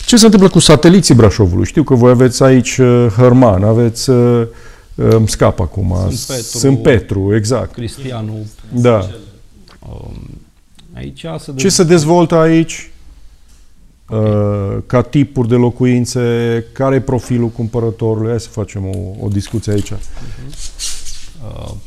[0.07, 1.67] Ce se întâmplă cu sateliții Brașovului?
[1.67, 4.47] Știu că voi aveți aici uh, Hărman, aveți uh,
[4.99, 5.95] îmi scap acum.
[6.11, 7.73] Sunt Petru, Sunt Petru exact.
[7.73, 8.47] Cristianu.
[8.73, 9.09] Da.
[9.89, 10.41] Um,
[10.95, 12.91] aici se Ce se dezvoltă aici?
[14.07, 14.21] Okay.
[14.21, 18.29] Uh, ca tipuri de locuințe, care e profilul cumpărătorului?
[18.29, 19.93] Hai să facem o, o discuție aici.
[19.93, 19.99] Uh-huh.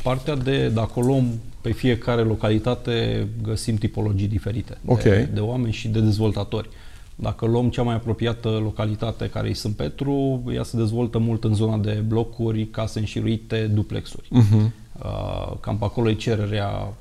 [0.02, 5.10] partea de, dacă o luăm pe fiecare localitate, găsim tipologii diferite okay.
[5.10, 6.68] de, de oameni și de dezvoltatori.
[6.68, 6.74] Uh,
[7.14, 11.54] dacă luăm cea mai apropiată localitate care e Sunt Petru, ea se dezvoltă mult în
[11.54, 14.28] zona de blocuri, case înșiruite, duplexuri.
[14.28, 14.70] Uh-huh.
[15.02, 16.92] Uh, cam pe acolo e cererea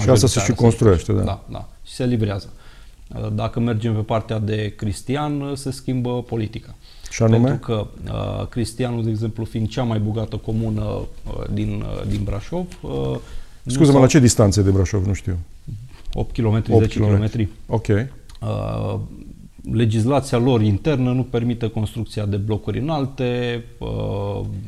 [0.00, 1.22] Și asta se și construiește, da.
[1.22, 1.68] Da, da.
[1.84, 2.48] Și se livrează.
[3.14, 6.74] Uh, dacă mergem pe partea de Cristian, se schimbă politica.
[7.10, 7.48] Și anume?
[7.48, 12.20] Pentru că uh, Cristianul, de exemplu, fiind cea mai bogată comună uh, din, uh, din
[12.24, 12.66] Brașov...
[12.80, 13.18] Uh,
[13.66, 15.06] Scuze-mă, la ce distanțe de Brașov?
[15.06, 15.38] Nu știu.
[16.12, 17.48] 8 km, 8 10 km.
[17.66, 17.86] Ok.
[18.40, 18.98] Uh,
[19.72, 23.88] legislația lor internă nu permite construcția de blocuri înalte, uh,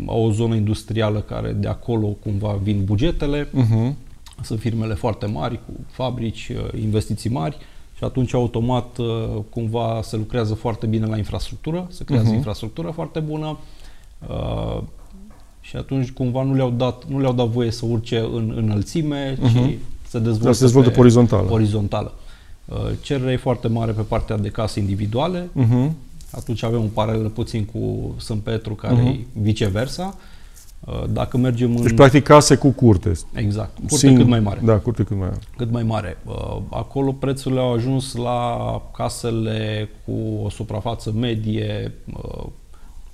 [0.07, 3.93] au o zonă industrială care de acolo cumva vin bugetele, Uh-huh.
[4.43, 7.57] sunt firmele foarte mari, cu fabrici, uh, investiții mari
[7.97, 9.07] și atunci automat uh,
[9.51, 12.37] cumva se lucrează foarte bine la infrastructură, se creează Mhm.
[12.37, 13.59] infrastructură foarte bună
[14.29, 14.83] uh,
[15.61, 19.53] și atunci cumva nu le-au dat, nu le-au dat voie să urce în înălțime, ci
[19.55, 19.73] Mhm.
[20.09, 21.51] să dezvolte, Dar se dezvoltă pe orizontală.
[21.51, 22.13] orizontală.
[22.73, 25.91] Uh, Cererea e foarte mare pe partea de case individuale, Uh-huh.
[26.31, 29.07] atunci avem un paralel puțin cu Sânt Petru, care Mhm.
[29.07, 30.17] e viceversa.
[30.85, 31.83] Uh, Dacă mergem în...
[31.83, 33.13] Deci, practic, case cu curte.
[33.35, 34.61] Exact, curte Sing- cât mai mare.
[34.65, 35.41] Da, curte cât mai mare.
[35.57, 36.17] Cât mai mare.
[36.27, 38.57] Uh, Acolo prețurile au ajuns la
[38.97, 40.13] casele cu
[40.45, 42.45] o suprafață medie, uh,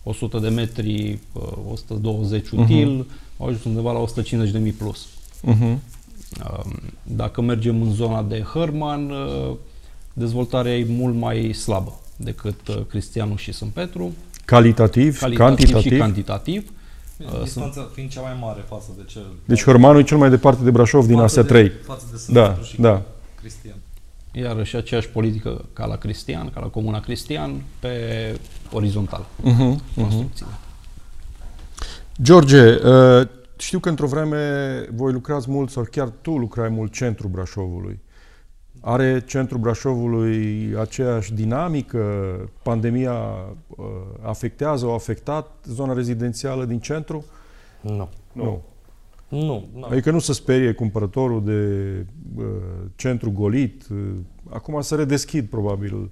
[0.02, 1.42] 100 de metri, uh,
[1.72, 3.06] 120 util,
[3.38, 5.06] au ajuns undeva la 150.000 plus.
[5.48, 5.76] Uh-huh.
[6.64, 9.54] Um, Dacă mergem în zona de Hărman, uh,
[10.12, 14.12] dezvoltarea e mult mai slabă decât uh, Cristianu și Sânt Petru,
[14.44, 15.92] Calitativ, calitativ cantitativ.
[15.92, 16.70] și cantitativ.
[17.18, 19.22] Uh, Distanța fiind cea mai mare față de cel...
[19.44, 21.72] Deci Hărmanul e cel mai departe de Brașov din astea trei.
[21.84, 23.02] Față de Da, Petru și da.
[23.40, 23.74] Cristian.
[24.32, 27.90] Iarăși aceeași politică ca la Cristian, ca la Comuna Cristian, pe
[28.72, 29.74] orizontal Uh-huh.
[29.94, 30.50] construcțiile.
[32.22, 37.30] George, uh, știu că într-o vreme voi lucrați mult, sau chiar tu lucrai mult centrul
[37.30, 38.00] Brașovului.
[38.80, 42.00] Are centrul Brașovului aceeași dinamică?
[42.62, 43.14] Pandemia
[43.66, 43.86] uh,
[44.22, 47.24] afectează, o afectat zona rezidențială din centru?
[47.80, 48.08] Nu.
[48.32, 48.62] Nu.
[49.28, 49.68] Nu.
[49.74, 49.84] nu.
[49.90, 51.60] Adică nu se sperie cumpărătorul de
[52.36, 52.44] uh,
[52.96, 53.86] centru golit.
[53.90, 53.98] Uh,
[54.50, 56.10] acum se redeschid, probabil.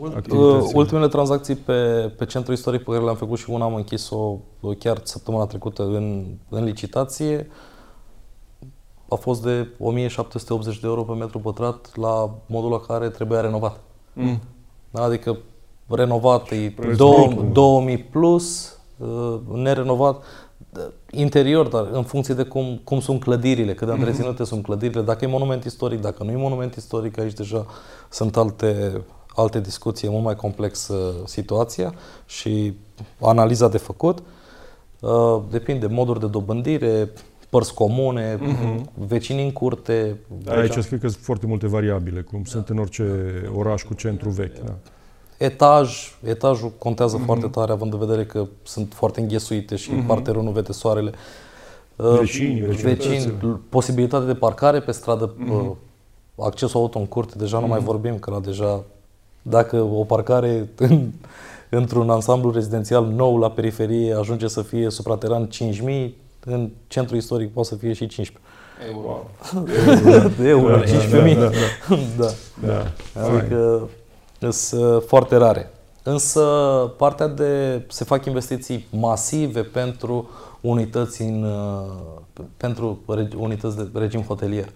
[0.00, 0.78] Uh, activitățile.
[0.78, 4.38] ultimele tranzacții pe, pe centrul istoric pe care le-am făcut și una am închis-o
[4.78, 7.50] chiar săptămâna trecută în, în licitație
[9.08, 13.80] a fost de 1780 de euro pe metru pătrat la modul la care trebuia renovat.
[14.12, 14.40] Mm.
[14.92, 15.38] Adică
[15.88, 17.52] renovat e Preț 2000, mic.
[17.52, 20.22] 2000 plus, uh, nerenovat
[21.10, 25.24] interior, dar în funcție de cum, cum sunt clădirile, cât de întreținute sunt clădirile, dacă
[25.24, 27.66] e monument istoric, dacă nu e monument istoric, aici deja
[28.08, 29.02] sunt alte,
[29.38, 31.94] alte discuții, e mult mai complexă situația
[32.26, 32.74] și
[33.20, 34.22] analiza de făcut.
[35.00, 37.10] Uh, Depinde moduri de dobândire,
[37.48, 38.38] părți comune,
[38.94, 40.16] vecini în curte.
[40.46, 43.04] Aici cred că sunt foarte multe variabile, cum sunt în orice
[43.54, 44.64] oraș cu centru vechi.
[44.64, 44.74] Da.
[45.38, 50.06] Etaj, etajul contează foarte tare, având în vedere că sunt foarte înghesuite și mm-hmm.
[50.06, 51.12] parterul nu vede soarele.
[51.96, 53.32] Uh, Vecinii, vecini,
[53.68, 55.76] posibilitate de parcare pe stradă, mm-hmm.
[56.38, 58.84] accesul auto în curte, deja nu mai vorbim, că la deja,
[59.42, 61.10] dacă o parcare în,
[61.70, 66.08] într-un ansamblu rezidențial nou la periferie ajunge să fie suprateran 5.000,
[66.44, 68.38] în centru istoric poate să fie și 15.
[68.92, 69.30] Euro.
[70.38, 71.34] De euro, Da, 15.000.
[71.38, 71.50] da, da,
[72.26, 72.32] da.
[72.66, 72.84] Da.
[73.22, 73.88] Adică
[74.50, 75.70] sunt uh, foarte rare.
[76.02, 76.40] Însă
[76.96, 80.28] partea de se fac investiții masive pentru
[80.60, 84.68] unități în uh, pentru regi- unități de regim hotelier.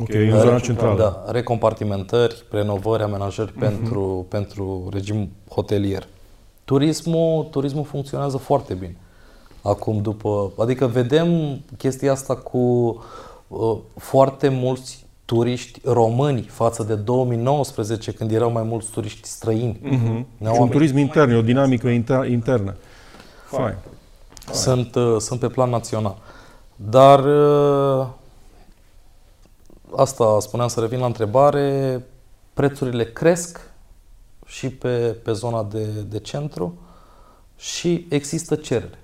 [0.00, 0.96] Ok, în zona centrală.
[1.24, 6.06] Da, recompartimentări, renovări, amenajări pentru, pentru regim hotelier.
[6.64, 8.96] Turismul, turismul funcționează foarte bine.
[9.62, 12.58] Acum după, adică vedem chestia asta cu
[13.48, 19.80] uh, foarte mulți turiști români față de 2019 când erau mai mulți turiști străini.
[19.82, 20.26] Mhm.
[20.38, 22.74] Ne-au Și un oameni- turism intern, e o dinamică inter- internă.
[23.44, 23.76] Fain.
[24.52, 26.16] sunt, uh, sunt pe plan național.
[26.76, 28.06] Dar uh,
[29.96, 32.02] asta spuneam să revin la întrebare,
[32.54, 33.70] prețurile cresc
[34.46, 36.74] și pe, pe zona de, de centru
[37.56, 38.98] și există cerere.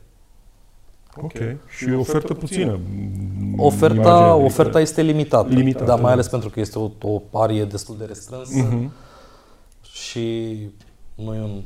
[1.22, 1.33] Ok.
[1.68, 2.79] Și ofertă puțină.
[3.57, 6.11] Oferta, Imaginea oferta este limitată, Limitată, dar mai da.
[6.12, 8.92] ales pentru că este o, o arie destul de restrânsă Mhm.
[9.83, 10.57] și
[11.14, 11.62] nu e un,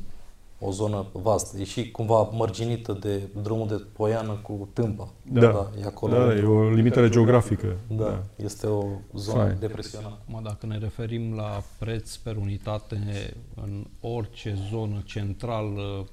[0.64, 1.58] o zonă vastă.
[1.58, 5.08] E și cumva mărginită de drumul de Poiană cu Tâmpa.
[5.22, 5.70] Da.
[5.80, 6.12] e acolo.
[6.12, 7.76] Da, e o limitare geografică.
[7.88, 9.56] Da, este o zonă Fain.
[9.60, 10.18] depresionată.
[10.28, 16.08] Acum, dacă ne referim la preț per unitate în orice zonă centrală,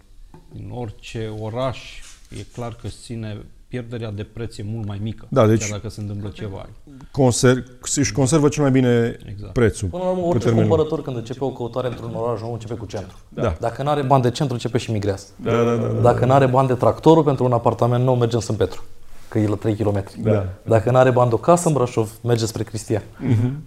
[0.56, 2.02] în orice oraș,
[2.40, 5.26] e clar că ține pierderea de preț e mult mai mică.
[5.30, 6.66] Da, deci- chiar dacă se întâmplă ceva.
[7.12, 7.64] Conser-
[7.96, 9.54] își conservă cel mai bine Exact.
[9.54, 9.88] prețul.
[9.88, 10.70] Până la urmă, pe orice termen lung.
[10.70, 13.18] cumpărător când începe o căutare într-un oraș nou, începe cu centru.
[13.30, 13.56] Da.
[13.60, 15.26] Dacă nu are bani de centru, începe și migrează.
[15.36, 15.88] Da, da, da.
[15.88, 16.02] da.
[16.02, 18.84] Dacă nu are bani de tractorul pentru un apartament nou, merge în Sânt Petru,
[19.28, 20.04] că e la 3 km.
[20.24, 20.46] Da.
[20.64, 23.04] Dacă nu are bani de o casă în Brașov, merge spre Cristian.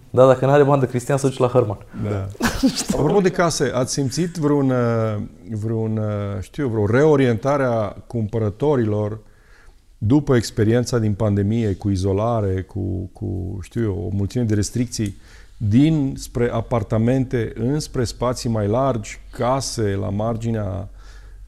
[0.09, 1.77] Da, dacă nu are bani de Cristian, se duce la Hărman.
[2.09, 2.27] Da.
[2.97, 6.05] Apropo de case, ați simțit vreun, uh, vreun uh,
[6.41, 9.19] știu, vreo reorientare a cumpărătorilor
[10.07, 15.15] după experiența din pandemie, cu izolare, cu, cu știu eu, o mulțime de restricții,
[15.57, 20.89] din spre apartamente înspre spații mai largi, case la marginea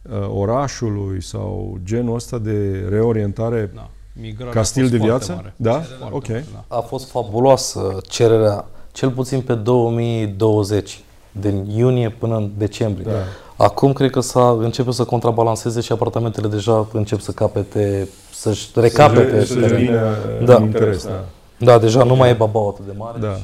[0.01, 3.89] uh, orașului sau genul ăsta de reorientare Da.
[4.21, 5.33] Migrarea ca a stil fost de foarte viață?
[5.35, 5.53] mare.
[5.55, 5.79] Da?
[5.79, 6.27] Foarte Ok.
[6.27, 6.75] mare, da.
[6.75, 10.99] A fost fabuloasă cererea, cel puțin pe 2020,
[11.31, 13.11] din iunie până în decembrie.
[13.11, 13.23] Da.
[13.57, 19.45] Acum cred că s-a începe să contrabalanceze și apartamentele deja încep să capete, să-și recapete.
[19.45, 19.69] Să teren.
[19.69, 20.15] revină
[20.45, 20.55] Da.
[20.55, 21.25] în interes, da.
[21.59, 23.19] Da, deja nu mai e babau atât de mare.
[23.19, 23.37] Da.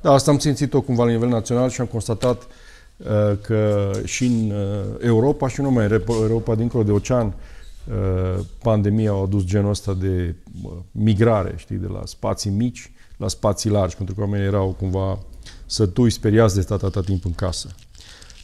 [0.00, 2.42] Da, asta am simțit-o cumva la nivel național și am constatat
[2.96, 3.06] uh,
[3.40, 7.26] că și în uh, Europa și nu numai în Repo- Europa, dincolo de ocean,
[7.88, 10.34] uh, pandemia a adus genul ăsta de
[10.64, 15.18] uh, migrare, știi, de la spații mici la spații largi, pentru că oamenii erau cumva
[15.66, 17.68] sătui, speriați de stat atâta timp în casă.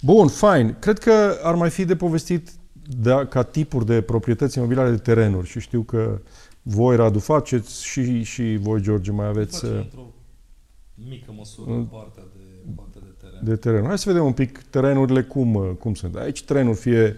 [0.03, 0.77] Bun, fain.
[0.79, 2.51] Cred că ar mai fi de povestit
[2.89, 6.21] de, ca tipuri de proprietăți imobiliare de terenuri și știu că
[6.63, 10.11] voi, Radu, faceți și, și voi, George, mai aveți uh, într-o
[10.95, 11.87] mică măsură Mm.
[11.87, 13.41] partea de, partea de teren.
[13.45, 13.87] de terenuri.
[13.89, 16.17] Hai să vedem un pic terenurile cum, uh, cum sunt.
[16.17, 17.17] Aici terenuri fie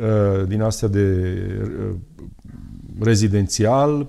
[0.00, 1.94] uh, din astea de uh,
[3.00, 4.08] rezidențial,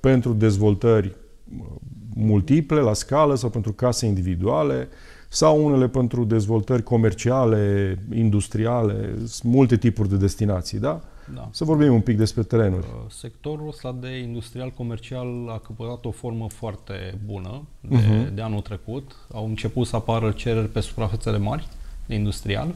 [0.00, 1.16] pentru dezvoltări
[1.58, 1.66] uh,
[2.14, 4.88] multiple, la scală sau pentru case individuale,
[5.36, 11.00] sau unele pentru dezvoltări comerciale, industriale, sunt multe tipuri de destinații, da?
[11.34, 11.48] Da.
[11.52, 12.86] Să vorbim un pic despre terenuri.
[12.86, 18.34] Uh, Sectorul ăsta de industrial-comercial a căpătat o formă foarte bună de, Mhm.
[18.34, 19.16] de anul trecut.
[19.34, 21.68] Au început să apară cereri pe suprafețele mari
[22.06, 22.68] de industrial.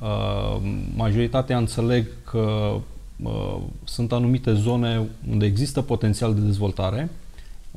[0.00, 0.60] Uh,
[0.96, 2.74] Majoritatea înțeleg că
[3.22, 7.10] uh, sunt anumite zone unde există potențial de dezvoltare.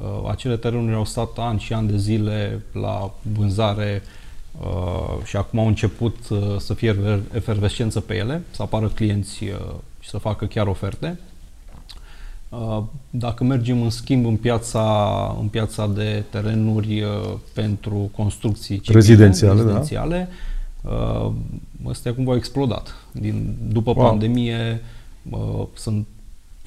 [0.02, 4.02] Uh, Acele terenuri au stat ani și ani de zile la vânzare
[4.62, 9.44] uh, și acum au început uh, să fie efer- efervescență pe ele, să apară clienți
[9.44, 9.50] uh,
[10.00, 11.20] și să facă chiar oferte.
[12.50, 17.10] Uh, Dacă mergem în schimb în piața, în piața de terenuri uh,
[17.54, 19.62] pentru construcții civile, Rezidențiale, da.
[19.62, 20.30] rezidențiale
[20.82, 21.32] uh,
[21.90, 22.96] astea cumva au explodat.
[23.12, 24.08] Din, după Wow.
[24.10, 24.82] pandemie
[25.30, 26.08] uh, sunt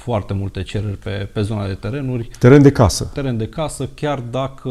[0.00, 2.28] foarte multe cereri pe, pe zona de terenuri.
[2.38, 3.10] Teren de casă.
[3.14, 4.70] Teren de casă, chiar dacă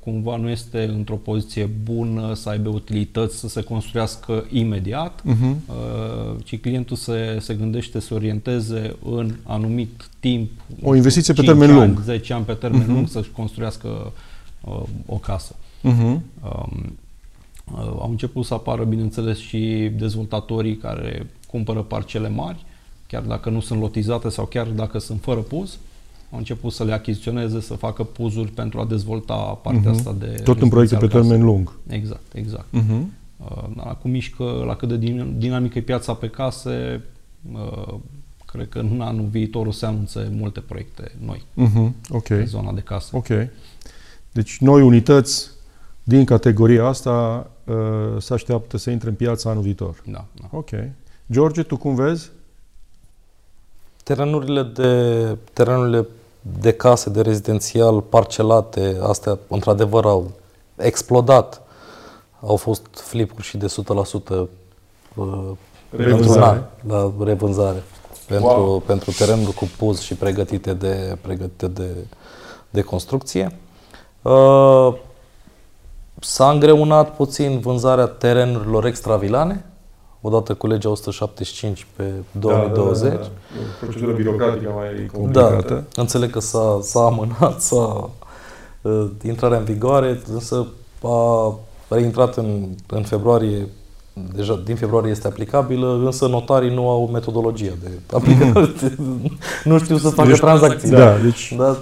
[0.00, 5.54] cumva nu este într-o poziție bună să aibă utilități să se construiască imediat, Uh-huh.
[5.66, 10.50] uh, ci clientul se, se gândește să orienteze în anumit timp.
[10.82, 12.00] O investiție pe 5 termen ani, lung.
[12.04, 12.92] 10 ani pe termen Mhm.
[12.92, 14.12] lung să-și construiască
[14.64, 15.54] uh, o casă.
[15.54, 16.20] Uh-huh.
[16.42, 16.98] Um,
[17.72, 22.64] uh, au început să apară, bineînțeles, și dezvoltatorii care cumpără parcele mari,
[23.12, 25.78] chiar dacă nu sunt lotizate sau chiar dacă sunt fără puz,
[26.30, 29.98] au început să le achiziționeze, să facă puzuri pentru a dezvolta partea Mhm.
[29.98, 31.20] asta de Tot în proiecte pe rezidențial casă.
[31.28, 31.72] termen lung.
[31.86, 32.66] Exact, exact.
[32.76, 33.02] Uh-huh.
[33.50, 37.02] Uh, Acum mișcă la cât de din- dinamică e piața pe case,
[37.52, 37.94] uh,
[38.46, 41.90] cred că în anul viitor o să anunțe multe proiecte noi Uh-huh.
[42.10, 42.26] Ok.
[42.26, 43.16] pe zona de casă.
[43.16, 43.26] Ok.
[44.32, 45.50] Deci noi unități
[46.04, 47.74] din categoria asta uh,
[48.18, 50.02] se așteaptă să intre în piața anul viitor.
[50.06, 50.48] Da, da.
[50.50, 50.68] Ok.
[51.32, 52.30] George, tu cum vezi?
[54.14, 56.06] Terenurile de, terenurile
[56.60, 60.30] de case, de rezidențial, parcelate, astea într-adevăr au
[60.76, 61.62] explodat.
[62.40, 63.70] Au fost flipuri și de 100%
[64.28, 64.46] uh,
[65.96, 67.82] pentru un an la revânzare.
[68.26, 68.78] Pentru, Wow.
[68.80, 71.90] pentru terenuri cu puz și pregătite de, pregătite de,
[72.70, 73.58] de construcție.
[74.22, 74.94] Uh,
[76.20, 79.64] s-a îngreunat puțin vânzarea terenurilor extravilane,
[80.22, 83.02] odată cu legea 175 pe 2020.
[83.02, 83.28] Da, da, da, da.
[83.82, 85.84] O procedură birocratică mai Da, complicată.
[85.96, 88.10] înțeleg că s-a, s-a amânat, s-a
[88.82, 90.66] uh, intrarea în vigoare, însă
[91.02, 91.54] a
[91.88, 93.68] reintrat în, în februarie,
[94.34, 98.72] deja din februarie este aplicabilă, însă notarii nu au metodologia de aplicare,
[99.64, 100.90] nu știu să facă Deci- tranzacții.
[100.90, 101.76] Da, deci Da,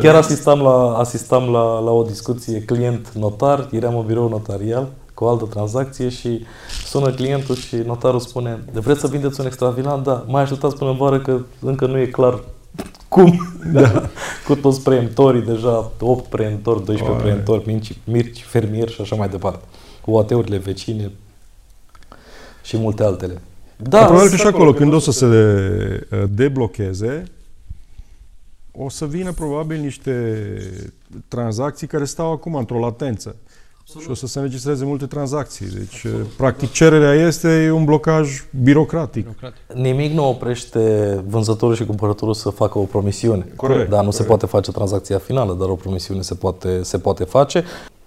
[0.00, 4.88] chiar asistam la, asistam la, la o discuție client-notar, eram în birou notarial
[5.22, 6.44] cu o altă tranzacție și
[6.84, 10.02] sună clientul și notarul spune vreți să vindeți un extravilan?
[10.02, 12.40] Da, mai așteptați până în vară că încă nu e clar
[13.08, 13.56] cum.
[13.72, 14.10] Da.
[14.46, 17.22] cu toți preemptorii, deja 8 preemptori, 12 Oare.
[17.22, 19.64] preemptori, mici, mirci, fermieri și așa mai departe.
[20.00, 21.10] Cu AT-urile vecine
[22.62, 23.42] și multe altele.
[23.76, 27.24] Da, probabil că și acolo, când o să se uh, deblocheze,
[28.72, 30.42] o să vină probabil niște
[31.28, 33.36] tranzacții care stau acum într-o latență.
[34.00, 35.66] Și o să se înregistreze multe tranzacții.
[35.66, 39.22] Deci, uh, practic, cererea este un blocaj birocratic.
[39.24, 39.60] Birocratic.
[39.74, 43.46] Nimic nu oprește vânzătorul și cumpărătorul să facă o promisiune.
[43.56, 44.28] Corect, Dar nu se corect.
[44.28, 47.64] poate face tranzacția finală, dar o promisiune se poate, se poate face.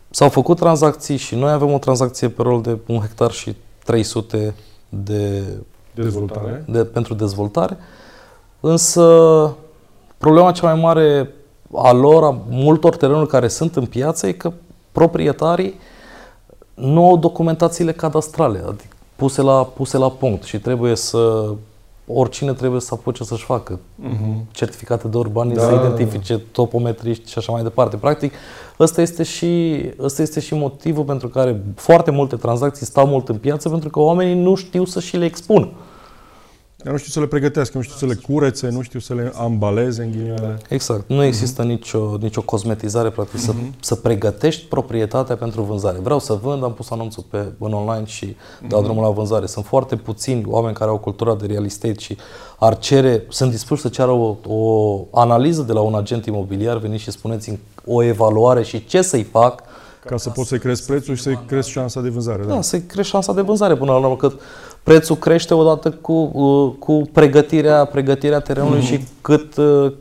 [0.09, 4.53] S-au făcut tranzacții și noi avem o tranzacție pe rol de un hectar și 300
[4.89, 5.43] de,
[5.95, 6.63] Dezvoltare.
[6.67, 7.77] de, pentru dezvoltare.
[8.59, 9.55] Însă
[10.17, 11.29] problema cea mai mare
[11.73, 14.53] a lor, a multor terenuri care sunt în piață, e că
[14.95, 15.79] proprietarii
[16.73, 21.53] nu au documentațiile cadastrale, adică puse la, puse la punct și trebuie să
[22.07, 24.51] oricine trebuie să apuce să-și facă uh-huh.
[24.51, 25.65] certificate de urbanism, da.
[25.65, 27.97] să identifice topometriști și așa mai departe.
[27.97, 28.33] Practic,
[28.79, 33.37] ăsta este, și, ăsta este și motivul pentru care foarte multe tranzacții stau mult în
[33.37, 35.69] piață, pentru că oamenii nu știu să și le expună.
[36.85, 39.31] Dar nu știu să le pregătească, nu știu să le curețe, nu știu să le
[39.35, 40.57] ambaleze în ghilimele.
[40.69, 41.03] Exact.
[41.07, 41.67] Nu există uh-huh.
[41.67, 43.43] nicio, nicio cosmetizare, practic, uh-huh.
[43.43, 43.73] să, mhm.
[43.79, 45.97] să pregătești proprietatea pentru vânzare.
[46.01, 48.67] Vreau să vând, am pus anunțul pe, în online și uh-huh.
[48.67, 49.45] dau drumul la vânzare.
[49.45, 52.17] Sunt foarte puțini oameni care au cultura de real estate și
[52.59, 57.03] ar cere, sunt dispuși să ceară o, o analiză de la un agent imobiliar, veniți
[57.03, 59.63] și spuneți o evaluare și ce să-i fac
[60.05, 62.43] ca să poți să crezi prețul și să crezi șansa de vânzare.
[62.43, 64.31] Da, da să crești șansa de vânzare până la urmă, că
[64.85, 68.85] prețul crește odată cu, uh, cu pregătirea, pregătirea terenului mm-hmm.
[68.85, 69.91] și cât, uh,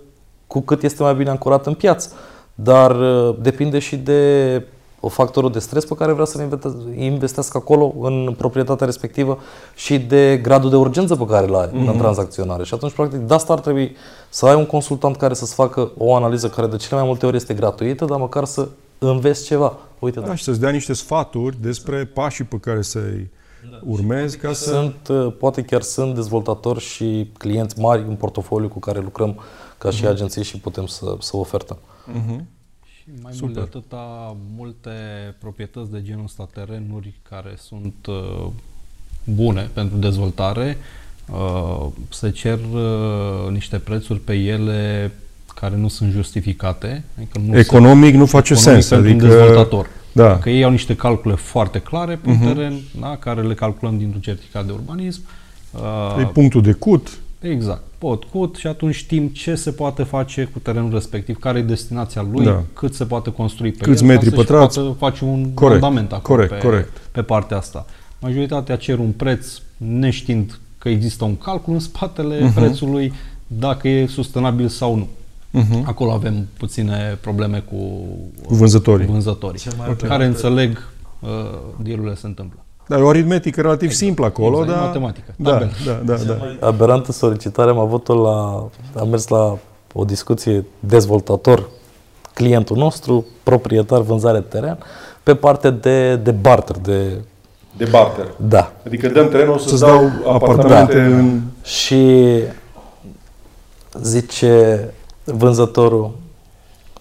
[0.46, 2.10] cu cât este mai bine ancorat în piață.
[2.54, 4.62] Dar uh, depinde și de
[5.08, 6.48] factorul de stres pe care vrea să-l
[6.96, 9.38] investească acolo în proprietatea respectivă
[9.74, 11.74] și de gradul de urgență pe care îl are mm-hmm.
[11.74, 11.98] în mhm.
[11.98, 12.64] tranzacționare.
[12.64, 13.96] Și atunci, practic, de asta ar trebui
[14.28, 17.36] să ai un consultant care să-ți facă o analiză care de cele mai multe ori
[17.36, 18.68] este gratuită, dar măcar să
[18.98, 19.76] înveți ceva.
[19.98, 20.34] Uite, da, da.
[20.34, 23.42] și să-ți dea niște sfaturi despre pașii pe care să-i da.
[23.82, 24.70] Urmezi ca să...
[24.70, 29.40] Sunt, uh, poate chiar sunt dezvoltatori și clienți mari în portofoliu cu care lucrăm
[29.78, 30.08] ca și uh-huh.
[30.08, 31.78] agenții și putem să, să ofertăm.
[31.78, 32.40] Uh-huh.
[32.84, 33.48] Și mai Super.
[33.48, 34.90] mult de atâta, multe
[35.38, 38.46] proprietăți de genul ăsta, terenuri care sunt uh,
[39.24, 40.76] bune pentru dezvoltare,
[41.32, 45.12] uh, se cer uh, niște prețuri pe ele
[45.54, 47.04] care nu sunt justificate.
[47.16, 49.00] Adică nu economic se, nu face economic sens.
[49.00, 49.88] Adică, un dezvoltator.
[50.14, 50.38] Da.
[50.38, 52.46] Că ei au niște calcule foarte clare pe uh-huh.
[52.46, 55.20] teren, da, care le calculăm dintr-un certificat de urbanism.
[55.70, 57.18] Uh, e punctul de cut.
[57.40, 57.82] Exact.
[57.98, 62.26] Pot cut și atunci știm ce se poate face cu terenul respectiv, care e destinația
[62.32, 62.62] lui, da.
[62.72, 64.80] cât se poate construi pe Câți el, metri pătrați.
[64.80, 66.96] poate face un corect, fundament acolo corect, pe, corect.
[67.12, 67.86] pe partea asta.
[68.20, 69.46] Majoritatea cer un preț
[69.76, 72.54] neștiind că există un calcul în spatele uh-huh.
[72.54, 73.12] prețului,
[73.46, 75.08] dacă e sustenabil sau nu.
[75.54, 75.84] Uh-huh.
[75.84, 77.76] Acolo avem puține probleme cu,
[78.46, 80.08] cu vânzătorii, cu vânzătorii okay.
[80.08, 80.88] care înțeleg
[81.20, 81.28] uh,
[81.82, 82.58] dealurile se întâmplă.
[82.88, 84.04] Dar e o aritmetică relativ exact.
[84.04, 84.86] simplă acolo, exact, dar...
[84.86, 85.34] matematică.
[85.36, 85.68] Da, da,
[86.04, 86.66] da, da, da.
[86.66, 88.68] Aberantă solicitare am avut-o la...
[89.00, 89.58] Am mers la
[89.92, 91.68] o discuție dezvoltator,
[92.34, 94.78] clientul nostru, proprietar, vânzare teren,
[95.22, 97.20] pe parte de, de barter, de...
[97.76, 98.34] De barter.
[98.36, 98.72] Da.
[98.86, 101.04] Adică dăm terenul să-ți dau apartamente da.
[101.04, 101.40] în...
[101.62, 102.32] Și
[104.02, 104.78] zice,
[105.24, 106.18] vânzătorul,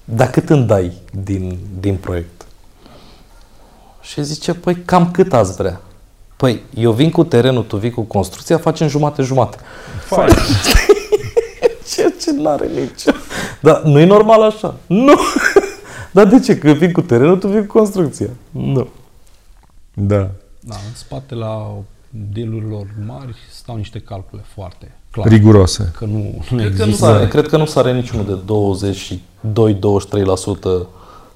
[0.04, 0.92] dar cât îmi dai
[1.24, 2.46] din, din proiect?
[4.02, 5.82] Și zice, păi cam cât ați vrea?
[6.36, 9.58] Păi, eu vin cu terenul, tu vii cu construcția, facem jumate-jumate.
[10.06, 10.34] Fain.
[11.94, 13.12] Ceea ce n-are nicio.
[13.62, 14.76] Dar nu e normal așa.
[14.88, 15.14] Nu.
[16.14, 16.58] Dar de ce?
[16.58, 18.30] Că vin cu terenul, tu vii cu construcția.
[18.52, 18.88] Nu.
[19.94, 20.30] Da.
[20.60, 21.72] Da, în spate la
[22.10, 25.28] dealurilor mari stau niște calcule foarte clar.
[25.28, 25.92] Riguroase.
[25.98, 26.84] Că nu, nu cred există.
[26.84, 29.18] Că nu sare, cred că nu sare niciunul de
[30.84, 30.88] 22-23%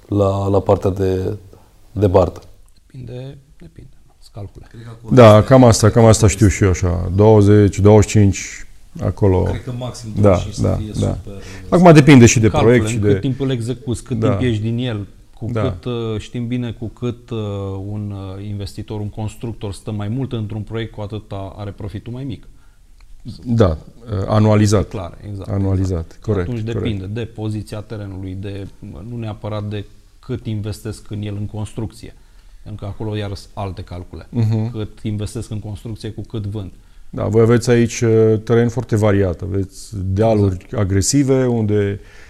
[0.07, 1.37] la, la partea de,
[1.91, 2.41] de bartă.
[2.85, 3.89] Depinde, depinde.
[4.37, 4.67] Calcule.
[5.11, 7.11] Da, cam asta, cam asta știu și eu așa.
[7.15, 8.65] 20, 25,
[9.03, 9.43] acolo.
[9.43, 11.13] Cred că maxim 25 da, da, da.
[11.23, 11.41] super...
[11.69, 13.07] Acum depinde și de Calcule, proiect și de...
[13.07, 14.29] cât timp îl execuți, cât da.
[14.29, 15.61] timp ești din el, cu da.
[15.61, 17.39] cât uh, știm bine cu cât uh,
[17.87, 22.23] un uh, investitor, un constructor stă mai mult într-un proiect, cu atât are profitul mai
[22.23, 22.47] mic.
[23.45, 23.77] Da,
[24.11, 24.87] uh, anualizat.
[24.87, 25.49] Clar, exact.
[25.49, 26.23] Anualizat, exact.
[26.23, 26.47] corect.
[26.47, 26.79] Atunci corect.
[26.79, 28.67] depinde de poziția terenului, de
[29.09, 29.85] nu neapărat de
[30.19, 32.15] cât investesc în el în construcție.
[32.63, 34.23] Pentru că acolo iar sunt alte calcule.
[34.23, 34.71] Uh-huh.
[34.71, 36.71] Cât investesc în construcție cu cât vând.
[37.09, 39.41] Da, voi aveți aici uh, teren foarte variat.
[39.41, 40.73] Aveți dealuri exact.
[40.73, 42.26] agresive unde uh,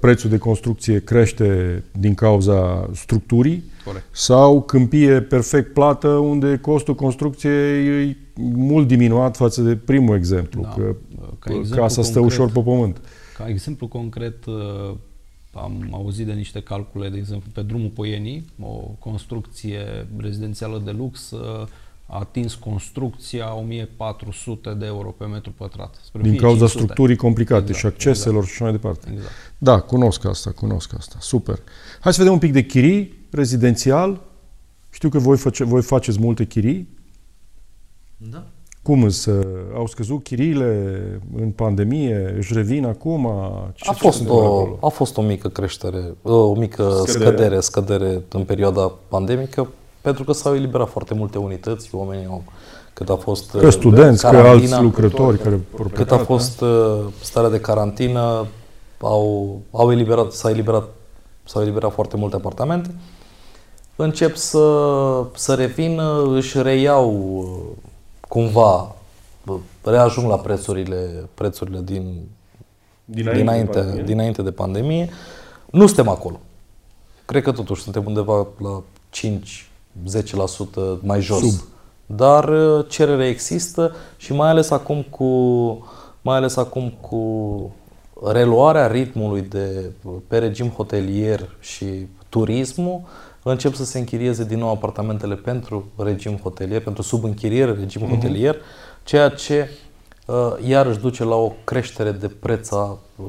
[0.00, 4.04] prețul de construcție crește din cauza structurii Corect.
[4.10, 8.16] sau câmpie perfect plată unde costul construcției e
[8.54, 10.68] mult diminuat față de primul exemplu, da.
[10.68, 10.96] că
[11.38, 13.00] ca exemplu casa stă concret, ușor pe pământ.
[13.36, 14.94] Ca exemplu concret, uh,
[15.52, 21.30] am auzit de niște calcule, de exemplu, pe drumul Poienii, o construcție rezidențială de lux
[21.30, 21.66] uh,
[22.12, 26.00] a atins construcția 1400 de euro pe metru pătrat.
[26.04, 26.82] Spre Din cauza 500.
[26.82, 28.54] structurii complicate exact, și acceselor exact.
[28.54, 29.08] și mai departe.
[29.12, 29.32] Exact.
[29.58, 31.16] Da, cunosc asta, cunosc asta.
[31.20, 31.58] Super.
[32.00, 34.20] Hai să vedem un pic de chirii rezidențial.
[34.90, 36.88] Știu că voi, face, voi faceți multe chirii.
[38.16, 38.46] Da.
[38.82, 43.30] Cum să au scăzut chiriile în pandemie, își revin acum?
[43.74, 47.30] Ce a, fost o, a fost o mică creștere, o mică scădere.
[47.30, 49.68] scădere, scădere în perioada pandemică,
[50.02, 52.42] pentru că s-au eliberat foarte multe unități, oamenii au
[52.92, 55.60] cât a fost că studenți, că alți lucrători care
[55.92, 58.46] Cât a fost uh, starea de carantină,
[59.00, 60.88] au, au eliberat, s-a eliberat,
[61.44, 62.94] s-au eliberat foarte multe apartamente,
[63.96, 67.76] încep să, să revină, își reiau uh,
[68.28, 68.94] cumva,
[69.46, 72.28] uh, reajung la prețurile, prețurile din,
[73.04, 74.04] Dinainte, dinainte, de pandemie.
[74.04, 75.08] dinainte de pandemie.
[75.70, 76.40] Nu suntem acolo.
[77.24, 78.82] Cred că totuși suntem undeva la
[80.96, 81.38] 5-10% mai jos.
[81.38, 81.68] Sub.
[82.06, 85.26] Dar uh, cerere există și mai ales acum cu
[86.22, 87.74] mai ales acum cu
[88.26, 89.90] reluarea ritmului de
[90.26, 93.00] pe regim hotelier și turismul,
[93.42, 98.56] încep să se închirieze din nou apartamentele pentru regim hotelier, pentru subînchiriere regim hotelier,
[99.04, 99.70] ceea ce
[100.26, 103.26] uh, iarăși duce la o creștere de preț a, uh,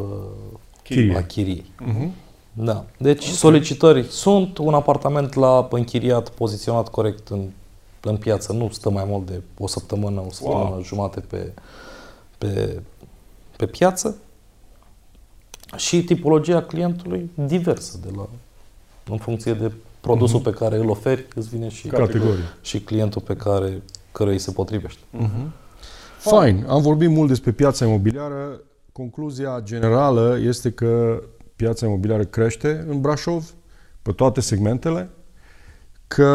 [0.84, 1.18] Chirie.
[1.18, 1.66] a chiriei.
[1.80, 2.12] Mhm.
[2.54, 2.86] Da.
[2.98, 7.50] Deci solicitări sunt, un apartament la închiriat, poziționat corect în,
[8.02, 10.82] în piață, nu stă mai mult de o săptămână, o săptămână Wow.
[10.84, 11.52] jumate pe,
[12.38, 12.82] pe,
[13.58, 14.16] pe piață
[15.76, 18.28] și tipologia clientului diversă de la,
[19.10, 22.44] în funcție de produsul pe care îl oferi, îți vine și, Categorii.
[22.62, 23.82] și clientul pe care
[24.12, 25.02] căruia îi se potrivește.
[26.20, 28.60] Fine, am vorbit mult despre piața imobiliară.
[28.92, 31.22] Concluzia generală este că
[31.64, 33.54] piața imobiliară crește în Brașov,
[34.02, 35.10] pe toate segmentele,
[36.08, 36.32] că,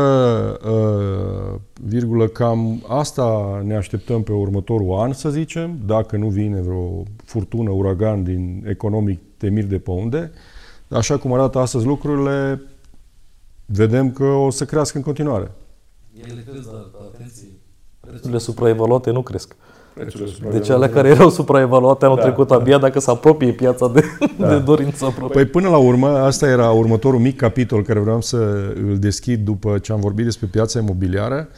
[0.65, 7.03] uh, virgulă, cam asta ne așteptăm pe următorul an, să zicem, dacă nu vine vreo
[7.25, 10.31] furtună, uragan din economic de mir de pe unde.
[10.89, 12.63] Așa cum arată astăzi lucrurile,
[13.67, 15.51] vedem că o să crească în continuare.
[16.31, 17.49] Ele cresc, dar atenție,
[18.01, 19.57] prețurile supraevaluate nu cresc.
[20.51, 24.03] Deci alea care erau supraevaluate anul Da, trecut, abia dacă se apropie piața de,
[24.37, 25.35] de dorință apropie.
[25.35, 28.37] Păi până la urmă, asta era următorul mic capitol care vreau să
[28.89, 31.49] îl deschid după ce am vorbit despre piața imobiliară,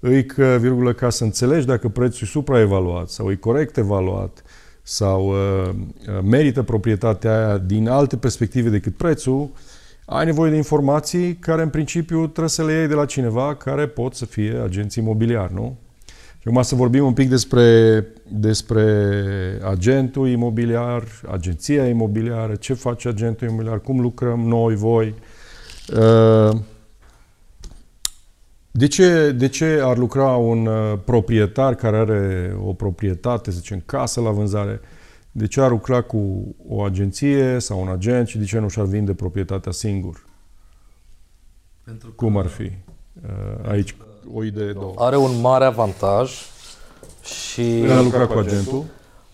[0.00, 4.42] îi că, virgulă, ca să înțelegi dacă prețul e supraevaluat sau e corect evaluat
[4.82, 9.48] sau uh, uh, merită proprietatea aia din alte perspective decât prețul,
[10.04, 13.86] ai nevoie de informații care în principiu trebuie să le iei de la cineva care
[13.86, 15.76] pot să fie agenți imobiliari, nu?
[16.48, 18.82] Și acum să vorbim un pic despre, despre
[19.64, 25.14] agentul imobiliar, agenția imobiliară, ce face agentul imobiliar, cum lucrăm noi, voi.
[25.96, 26.58] Uh,
[28.70, 33.82] De ce, de ce ar lucra un uh, proprietar care are o proprietate, să zicem,
[33.86, 34.80] casă la vânzare,
[35.32, 38.86] de ce ar lucra cu o agenție sau un agent și de ce nu și-ar
[38.86, 40.26] vinde proprietatea singur?
[41.84, 42.62] Pentru Cum ar fi?
[42.62, 43.94] Uh, Aici
[44.34, 44.92] o idee două.
[44.96, 46.32] Are un mare avantaj
[47.22, 47.80] și...
[47.80, 48.84] El a lucrat cu agentul.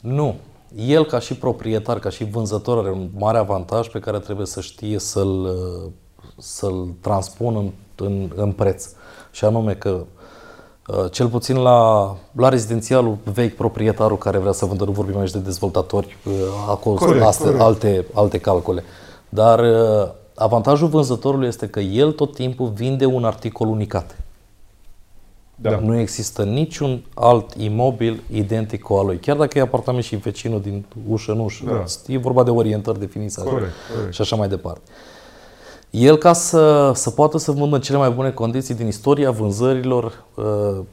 [0.01, 0.35] Nu.
[0.77, 4.61] El, ca și proprietar, ca și vânzător, are un mare avantaj pe care trebuie să
[4.61, 5.57] știe să-l,
[6.39, 8.89] să-l transpună în, în, în preț.
[9.31, 10.05] Și anume că,
[10.87, 15.31] uh, cel puțin la, la rezidențialul vechi, proprietarul care vrea să vândă, nu vorbim aici
[15.31, 16.33] de dezvoltatori, uh,
[16.69, 17.65] acolo sunt Corect, astea, corect.
[17.65, 18.85] alte, alte calcule.
[19.29, 24.17] Dar uh, avantajul vânzătorului este că el tot timpul vinde un articol unicat.
[25.57, 25.79] Da.
[25.79, 29.19] Nu există niciun alt imobil identic cu al lui.
[29.19, 31.65] Chiar dacă e apartament și vecinul din ușă în ușă.
[31.67, 31.85] Da.
[32.13, 34.15] E vorba de orientări de finisare Corect, corect.
[34.15, 34.81] și așa mai departe.
[35.91, 40.25] El, ca să, să poată să vândă în cele mai bune condiții din istoria vânzărilor,
[40.35, 40.45] uh,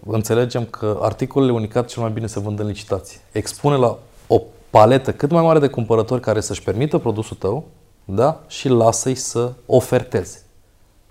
[0.06, 3.20] înțelegem că articolele unicat cel mai bine se vând în licitație.
[3.32, 3.98] Expune la
[4.28, 7.64] o paletă cât mai mare de cumpărători care să-și permită produsul tău
[8.06, 8.44] da?
[8.48, 10.42] și lasă-i să oferteze.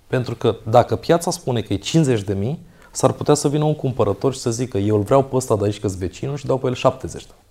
[0.07, 2.59] Pentru că dacă piața spune că e 50 de mii,
[2.91, 5.65] s-ar putea să vină un cumpărător și să zică eu îl vreau pe ăsta de
[5.65, 7.49] aici că vecinul și dau pe el 70 de mii.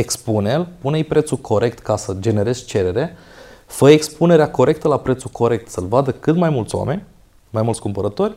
[0.00, 3.16] Expune-l, pune-i prețul corect ca să generezi cerere,
[3.66, 7.04] fă expunerea corectă la prețul corect, să-l vadă cât mai mulți oameni,
[7.50, 8.36] mai mulți cumpărători,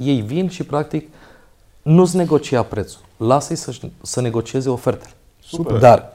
[0.00, 1.08] ei vin și practic
[1.82, 3.00] nu-ți negocia prețul.
[3.16, 5.12] Lasă-i să, să negocieze ofertele.
[5.42, 5.78] Super.
[5.78, 6.12] Dar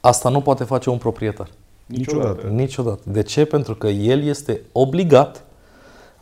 [0.00, 1.48] asta nu poate face un proprietar.
[1.86, 2.46] Niciodată.
[2.46, 3.00] Niciodată.
[3.04, 3.44] De ce?
[3.44, 5.44] Pentru că el este obligat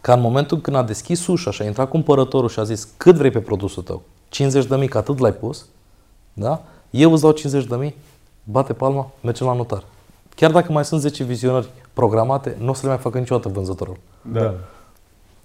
[0.01, 3.17] ca în momentul când a deschis ușa și a intrat cumpărătorul și a zis cât
[3.17, 5.67] vrei pe produsul tău, 50 de mii, că atât l-ai pus,
[6.33, 6.63] da?
[6.91, 7.95] eu îți dau 50 de mii,
[8.45, 9.85] bate palma, mergem la notar.
[10.35, 13.97] Chiar dacă mai sunt 10 vizionări programate, nu o să le mai facă niciodată vânzătorul.
[14.23, 14.55] Da.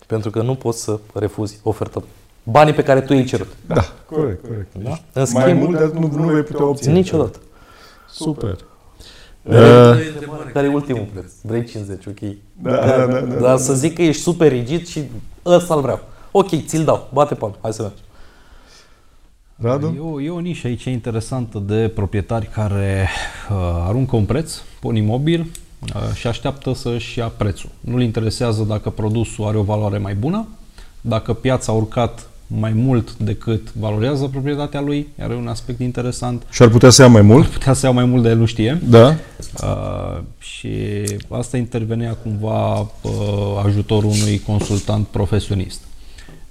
[0.07, 2.03] Pentru că nu poți să refuzi oferta.
[2.43, 3.47] Banii pe care tu i-ai cerut.
[3.67, 4.73] Da, corect, corect.
[4.73, 4.89] Da?
[4.89, 6.93] În Mai schimb, mult, dar nu, nu vei putea obține.
[6.93, 7.39] niciodată.
[8.09, 8.57] Super.
[10.53, 11.31] Care e ultimul preț?
[11.41, 12.19] Vrei 50, ok.
[12.61, 13.35] Da, da, da, da.
[13.35, 15.01] Dar să zic că ești super rigid și
[15.45, 15.99] ăsta-l vreau.
[16.31, 18.03] Ok, ți-l dau, bate palma, hai să mergem.
[19.55, 19.93] Radu?
[19.97, 23.07] E o, e o nișă aici interesantă de proprietari care
[23.49, 23.55] uh,
[23.87, 27.69] aruncă un preț pe un imobil uh, și așteaptă să-și ia prețul.
[27.79, 30.47] Nu-l interesează dacă produsul are o valoare mai bună,
[31.01, 36.43] dacă piața a urcat mai mult decât valorează proprietatea lui, iar e un aspect interesant.
[36.49, 37.47] Și ar putea să ia mai mult?
[37.47, 38.81] Putea să ia mai mult de el, nu știe.
[38.89, 39.15] Da.
[39.63, 40.69] Uh, și
[41.29, 45.81] asta intervenea cumva uh, ajutorul unui consultant profesionist.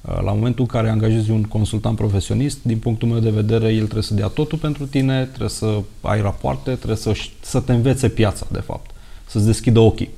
[0.01, 3.83] Uh, la momentul în care angajezi un consultant profesionist, din punctul meu de vedere, el
[3.83, 8.09] trebuie să dea totul pentru tine, trebuie să ai rapoarte, trebuie să, să te învețe
[8.09, 8.91] piața, de fapt,
[9.27, 10.11] să-ți deschidă ochii.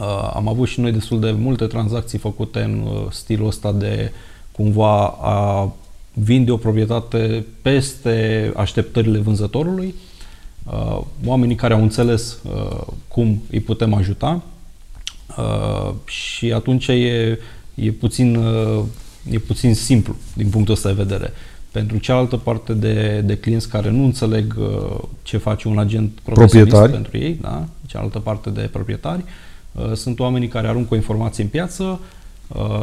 [0.00, 4.12] Uh, am avut și noi destul de multe tranzacții făcute în uh, stilul ăsta de
[4.56, 5.72] cumva a
[6.12, 9.94] vinde o proprietate peste așteptările vânzătorului,
[10.64, 14.42] uh, oamenii care au înțeles uh, cum îi putem ajuta
[15.38, 17.38] uh, și atunci e,
[17.74, 18.84] e, puțin, uh,
[19.30, 21.32] e puțin simplu din punctul ăsta de vedere.
[21.70, 26.90] Pentru cealaltă parte de, de clienți care nu înțeleg uh, ce face un agent profesionist
[26.90, 27.64] pentru ei, da?
[27.86, 29.24] cealaltă parte de proprietari,
[29.72, 31.98] uh, sunt oamenii care aruncă o informație în piață, Uh,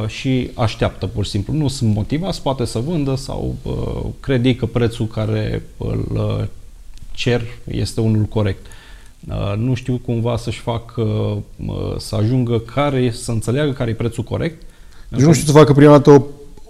[0.07, 1.53] și așteaptă pur și simplu.
[1.53, 6.47] Nu sunt motivați, poate să vândă sau uh, cred ei că prețul care îl uh,
[7.11, 7.41] cer
[7.71, 8.65] este unul corect.
[9.57, 10.93] Nu știu cumva să-și fac,
[11.97, 14.61] să ajungă care, să înțeleagă care e prețul corect.
[15.09, 16.23] Deci nu știu să facă prima dată o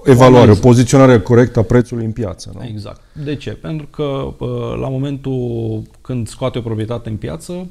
[0.03, 2.51] evaluare, o, o poziționare corectă a prețului în piață.
[2.53, 2.65] Nu?
[2.65, 3.01] Exact.
[3.23, 3.49] De ce?
[3.49, 4.33] Pentru că
[4.79, 7.67] la momentul când scoate o proprietate în piață, Uh,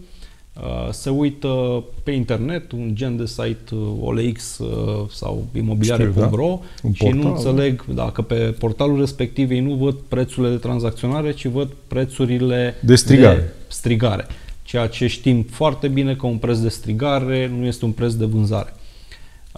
[0.90, 6.90] se uită pe internet, un gen de site uh, OLX uh, sau imobiliare.ro da?
[6.92, 11.46] și portal, nu înțeleg dacă pe portalul respectiv ei nu văd prețurile de tranzacționare, ci
[11.46, 13.36] văd prețurile de strigare.
[13.36, 14.26] De strigare.
[14.62, 18.24] Ceea ce știm foarte bine că un preț de strigare nu este un preț de
[18.24, 18.74] vânzare.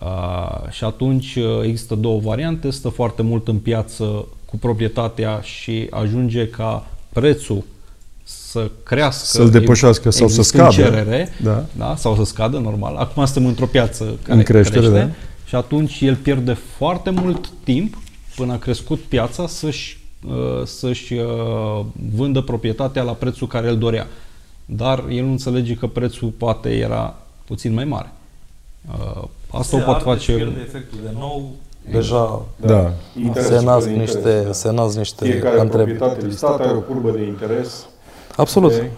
[0.02, 6.48] Uh, și atunci există două variante, stă foarte mult în piață cu proprietatea și ajunge
[6.48, 7.64] ca prețul
[8.52, 11.64] să crească, să-l depășească sau să scadă, cerere, da.
[11.76, 12.96] Da, sau să scadă, normal.
[12.96, 15.10] Acum suntem într-o piață care în creștere, crește da.
[15.44, 17.98] și atunci el pierde foarte mult timp
[18.36, 21.84] până a crescut piața să-și, uh, să-și uh,
[22.14, 24.06] vândă proprietatea la prețul care el dorea.
[24.64, 28.12] Dar el nu înțelege că prețul poate era puțin mai mare.
[28.88, 30.32] Uh, asta se o pot face...
[30.32, 31.50] pierde efectul de nou,
[31.90, 32.92] deja da.
[33.34, 37.86] se nasc niște, se nasc niște Fiecare proprietate listată are o curbă de interes
[38.36, 38.72] Absolut.
[38.72, 38.90] De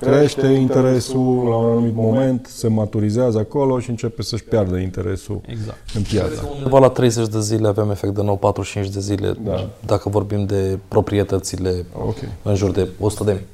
[0.00, 5.78] crește interesul la un anumit moment, se maturizează acolo și începe să-și piardă interesul exact.
[5.94, 6.50] în piață.
[6.56, 9.68] Undeva la 30 de zile avem efect de nou 45 de zile, da.
[9.86, 12.28] dacă vorbim de proprietățile okay.
[12.42, 13.46] în jur de 100 de mii.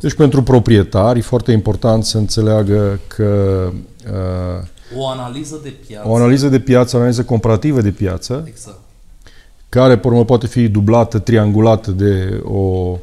[0.00, 3.62] Deci pentru proprietari e foarte important să înțeleagă că
[4.06, 6.08] uh, o analiză de piață.
[6.08, 8.78] O analiză de piață, o analiză comparativă de piață, exact.
[9.68, 12.58] care, pe urmă, poate fi dublată, triangulată de o
[12.90, 12.98] Uh,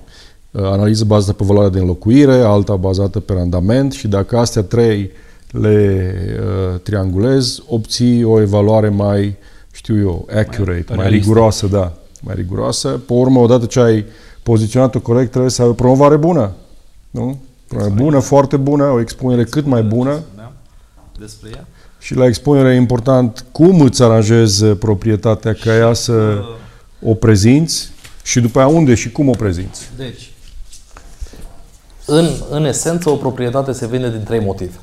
[0.52, 5.12] analiză bazată pe valoarea de înlocuire, alta bazată pe randament și dacă astea trei
[5.52, 9.36] le uh, triangulezi, obții o evaluare mai,
[9.72, 12.90] știu eu, accurate, mai, mai riguroasă, da, mai riguroasă.
[12.90, 14.06] Pe urmă, odată ce ai
[14.44, 16.52] poziționat-o corect, trebuie să ai o promovare bună,
[17.12, 17.38] nu?
[17.68, 20.20] Promovare bună, foarte bună, o expunere cât mai bună.
[21.20, 21.68] Despre ea.
[22.00, 26.42] Și la expunere e important cum îți aranjezi proprietatea ca ea să
[27.02, 27.90] o prezinți
[28.24, 29.90] și după aia unde și cum o prezinți.
[29.98, 30.31] Deci,
[32.12, 34.76] în, în esență, o proprietate se vinde din trei motive.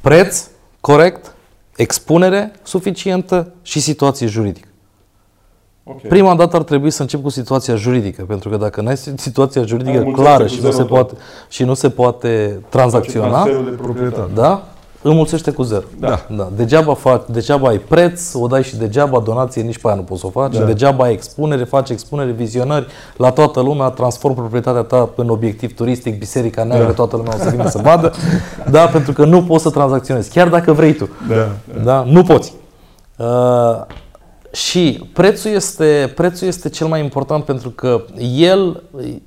[0.00, 0.46] Preț,
[0.80, 1.34] corect,
[1.76, 4.68] expunere suficientă și situație juridică.
[5.84, 6.08] Okay.
[6.08, 9.62] Prima dată ar trebui să încep cu situația juridică, pentru că dacă nu ai situația
[9.62, 11.14] juridică clară și nu, se poate,
[11.48, 14.68] și nu se poate tranzacționa, de da?
[15.08, 15.84] Înmulțește cu zero.
[15.98, 16.26] Da.
[16.36, 16.48] da.
[16.56, 20.20] Degeaba, faci, degeaba ai preț, o dai și degeaba donație, nici pe aia nu poți
[20.20, 20.56] să o faci.
[20.56, 20.64] Da.
[20.64, 22.86] Degeaba ai expunere, faci expunere, vizionări
[23.16, 26.92] la toată lumea, transform proprietatea ta în obiectiv turistic, biserica neagră, da.
[26.92, 28.12] toată lumea o să vină să vadă.
[28.70, 31.08] Da, pentru că nu poți să tranzacționezi, chiar dacă vrei tu.
[31.28, 31.34] Da.
[31.34, 31.80] da.
[31.82, 32.04] da?
[32.06, 32.54] Nu poți.
[33.16, 33.26] Uh,
[34.54, 38.04] și prețul este, prețul este cel mai important pentru că
[38.36, 38.82] el,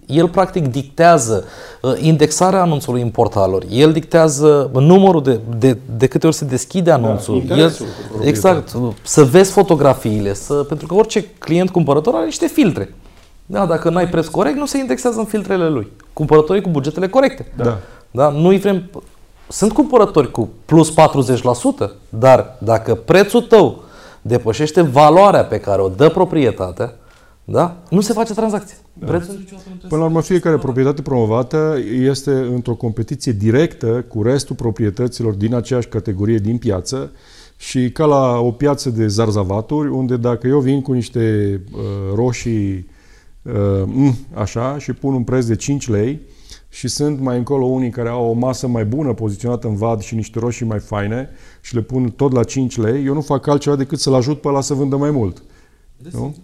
[0.05, 1.45] el practic dictează
[1.81, 6.89] uh, indexarea anunțului în portaluri, el dictează numărul de, de, de câte ori se deschide
[6.89, 7.43] da, anunțul.
[7.47, 7.73] Da, el,
[8.21, 12.93] exact, să vezi fotografiile, să, pentru că orice client cumpărător are niște filtre.
[13.45, 15.87] Da, dacă nu ai preț corect, nu se indexează în filtrele lui.
[16.13, 17.51] Cumpărătorii cu bugetele corecte.
[17.55, 17.77] Da.
[18.11, 18.89] Da, nu vrem...
[19.47, 20.93] Sunt cumpărători cu plus 40%,
[22.09, 23.83] dar dacă prețul tău
[24.27, 26.93] depășește valoarea pe care o dă proprietatea,
[27.43, 27.77] da?
[27.89, 28.77] nu se face tranzacție.
[28.93, 29.21] Da.
[29.87, 35.87] Până la urmă, fiecare proprietate promovată este într-o competiție directă cu restul proprietăților din aceeași
[35.87, 37.11] categorie din piață
[37.57, 41.79] și ca la o piață de zarzavaturi, unde dacă eu vin cu niște uh,
[42.15, 42.89] roșii
[43.41, 46.19] uh, așa și pun un preț de 5 lei,
[46.77, 50.15] și sunt mai încolo unii care au o masă mai bună poziționată în vad și
[50.15, 51.29] niște roșii mai faine
[51.61, 54.47] și le pun tot la 5 lei, eu nu fac altceva decât să-l ajut pe
[54.47, 55.43] ăla să vândă mai mult.
[56.11, 56.35] Nu?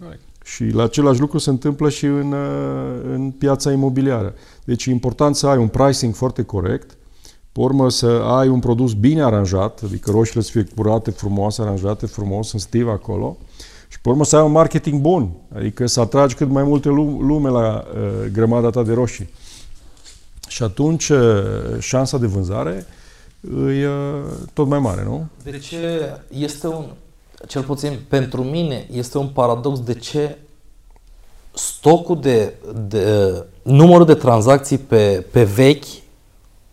[0.44, 4.34] Și la același lucru se întâmplă și în, uh, în piața imobiliară.
[4.66, 6.98] Deci e important să ai un pricing foarte corect,
[7.52, 12.06] pe urmă să ai un produs bine aranjat, adică roșiile să fie curate, frumoase, aranjate
[12.06, 13.38] frumos, în stiv acolo,
[13.88, 17.50] și pe urmă să ai un marketing bun, adică să atragi cât mai multe lume
[17.50, 19.30] la uh, grămada ta de roșii.
[20.48, 21.20] Și atunci uh,
[21.80, 22.86] șansa de vânzare
[23.82, 23.94] e uh,
[24.54, 25.26] tot mai mare, nu?
[25.44, 25.78] De ce
[26.38, 26.86] este un,
[27.48, 30.38] cel puțin pentru mine, este un paradox de ce
[31.54, 32.54] stocul de,
[32.88, 35.84] de numărul de tranzacții pe, pe vechi,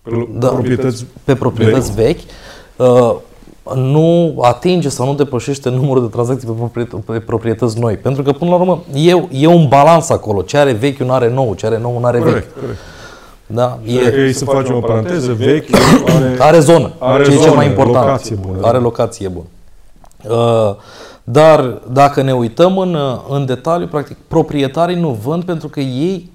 [0.02, 2.20] pe, da, proprietăți, pe proprietăți vechi,
[2.76, 3.16] vechi uh,
[3.74, 7.96] nu atinge sau nu depășește numărul de tranzacții pe, propriet- pe proprietăți noi.
[7.96, 10.42] Pentru că, până la urmă, e, e un balans acolo.
[10.42, 11.54] Ce are vechi, nu are nou.
[11.54, 12.60] Ce are nou, nu are corect, vechi.
[12.60, 12.78] Corect.
[13.52, 13.78] Da?
[13.84, 15.74] E, e să facem o paranteză, vechi
[16.06, 18.04] are, are zonă, are ce zonă, e cel mai important.
[18.06, 19.46] Locație bună, are locație bună.
[20.28, 20.76] Uh,
[21.24, 22.96] dar dacă ne uităm în,
[23.28, 26.30] în detaliu, practic, proprietarii nu vând pentru că ei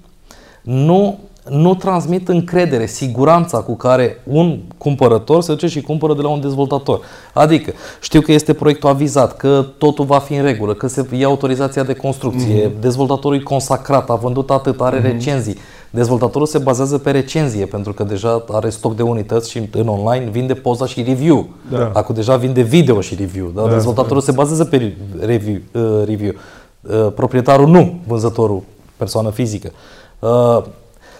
[0.62, 6.28] nu, nu transmit încredere, siguranța cu care un cumpărător se duce și cumpără de la
[6.28, 7.00] un dezvoltator.
[7.32, 11.26] Adică, știu că este proiectul avizat, că totul va fi în regulă, că se ia
[11.26, 12.80] autorizația de construcție, mm-hmm.
[12.80, 15.02] dezvoltatorul e consacrat, a vândut atât, are mm-hmm.
[15.02, 15.56] recenzii.
[15.96, 20.30] Dezvoltatorul se bazează pe recenzie, pentru că deja are stoc de unități și în online
[20.30, 21.48] vinde poza și review.
[21.70, 21.90] Da.
[21.94, 23.50] Acum deja vinde video și review.
[23.54, 23.62] Da?
[23.62, 24.24] Da, Dezvoltatorul da.
[24.24, 25.58] se bazează pe review.
[25.72, 26.32] Uh, review.
[26.80, 28.62] Uh, proprietarul nu, vânzătorul,
[28.96, 29.70] persoană fizică.
[30.18, 30.62] Uh,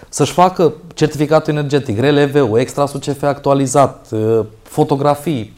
[0.09, 5.56] să-și facă certificatul energetic, RLV, extrasul CF actualizat, uh, fotografii,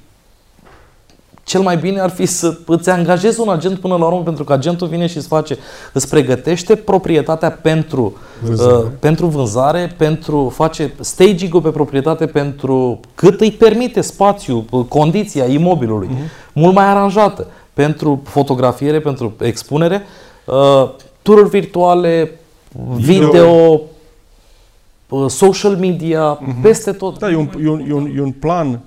[1.49, 4.53] cel mai bine ar fi să îți angajezi un agent până la urmă, pentru că
[4.53, 5.57] agentul vine și îți face,
[5.93, 13.41] îți pregătește proprietatea pentru vânzare, uh, pentru, vânzare pentru face staging-ul pe proprietate pentru cât
[13.41, 16.53] îi permite spațiu, uh, condiția imobilului, uh-huh.
[16.53, 20.01] mult mai aranjată, pentru fotografiere, pentru expunere,
[20.45, 20.89] uh,
[21.21, 22.39] tururi virtuale,
[22.95, 23.81] video, video
[25.09, 26.61] uh, social media, uh-huh.
[26.61, 27.19] peste tot.
[27.19, 28.79] Da, e un, e, un, e, un, e un plan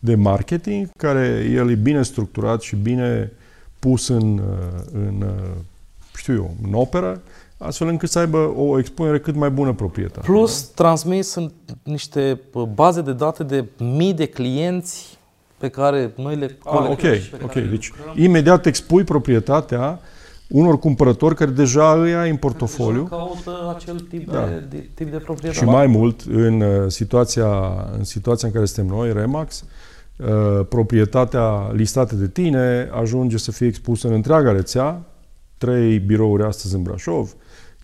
[0.00, 3.32] de marketing, care el e bine structurat și bine
[3.78, 4.40] pus în,
[4.92, 5.24] în
[6.16, 7.20] știu eu, în operă,
[7.58, 10.26] astfel încât să aibă o expunere cât mai bună proprietate.
[10.26, 10.72] Plus, da?
[10.74, 12.40] transmis sunt niște
[12.74, 15.18] baze de date de mii de clienți
[15.58, 17.02] pe care noi le ah, ok,
[17.42, 17.52] ok.
[17.52, 20.00] Deci, imediat expui proprietatea
[20.48, 23.02] unor cumpărători care deja îi ai în portofoliu.
[23.02, 24.46] Deja caută acel tip, da.
[24.46, 25.64] de, de, tip de proprietate.
[25.64, 27.48] Și mai mult, în uh, situația,
[27.98, 29.79] în situația în care suntem noi, Remax, uh, Uh,
[30.68, 35.04] proprietatea listată de tine ajunge să fie expusă în întreaga rețea,
[35.58, 37.34] trei birouri astăzi în Brașov,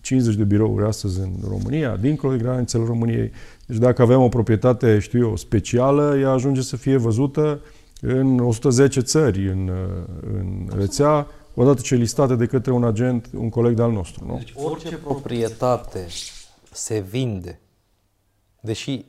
[0.01, 3.31] 50 de birouri astăzi în România, dincolo de granițele României.
[3.65, 7.61] Deci dacă avem o proprietate, știu eu, specială, ea ajunge să fie văzută
[8.01, 13.49] în 110 țări în, uh, în rețea, odată ce listate de către un agent, un
[13.49, 14.25] coleg de-al nostru.
[14.25, 14.37] Nu?
[14.37, 16.07] Deci orice proprietate
[16.71, 17.59] se vinde,
[18.59, 19.05] deși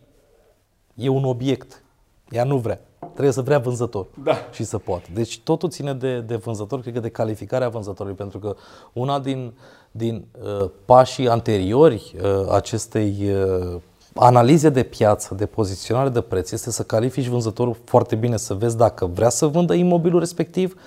[0.95, 1.83] e un obiect,
[2.31, 2.81] ea nu vrea.
[3.19, 4.37] Trebuie să vrea vânzător da.
[4.51, 5.09] și să poată.
[5.15, 8.57] Deci totul ține de, de vânzător, cred că de calificarea vânzătorului, pentru că
[8.93, 9.53] una din,
[9.91, 13.81] din uh, pașii anteriori uh, acestei uh,
[14.15, 18.77] analize de piață, de poziționare de preț, este să califici vânzătorul foarte bine, să vezi
[18.77, 20.81] dacă vrea să vândă imobilul respectiv,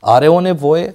[0.00, 0.94] are o nevoie,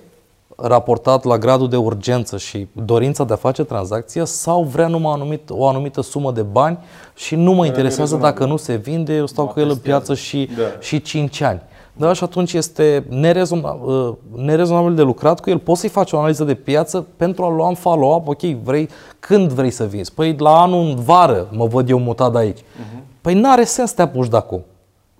[0.68, 5.50] raportat la gradul de urgență și dorința de a face tranzacția sau vrea numai anumit,
[5.50, 6.78] o anumită sumă de bani
[7.16, 10.50] și nu mă interesează dacă nu se vinde, eu stau cu el în piață și,
[10.58, 10.64] da.
[10.80, 11.62] și 5 ani.
[11.96, 15.58] Da, și atunci este nerezonabil, uh, nerezonabil de lucrat cu el.
[15.60, 18.90] Poți să-i faci o analiză de piață pentru a lua în follow-up, ok, vrei,
[19.20, 20.14] când vrei să vinzi?
[20.14, 22.60] Păi la anul în vară mă văd eu mutat de aici.
[22.60, 23.04] Uh-huh.
[23.22, 24.64] Păi n-are sens să te apuci de acum.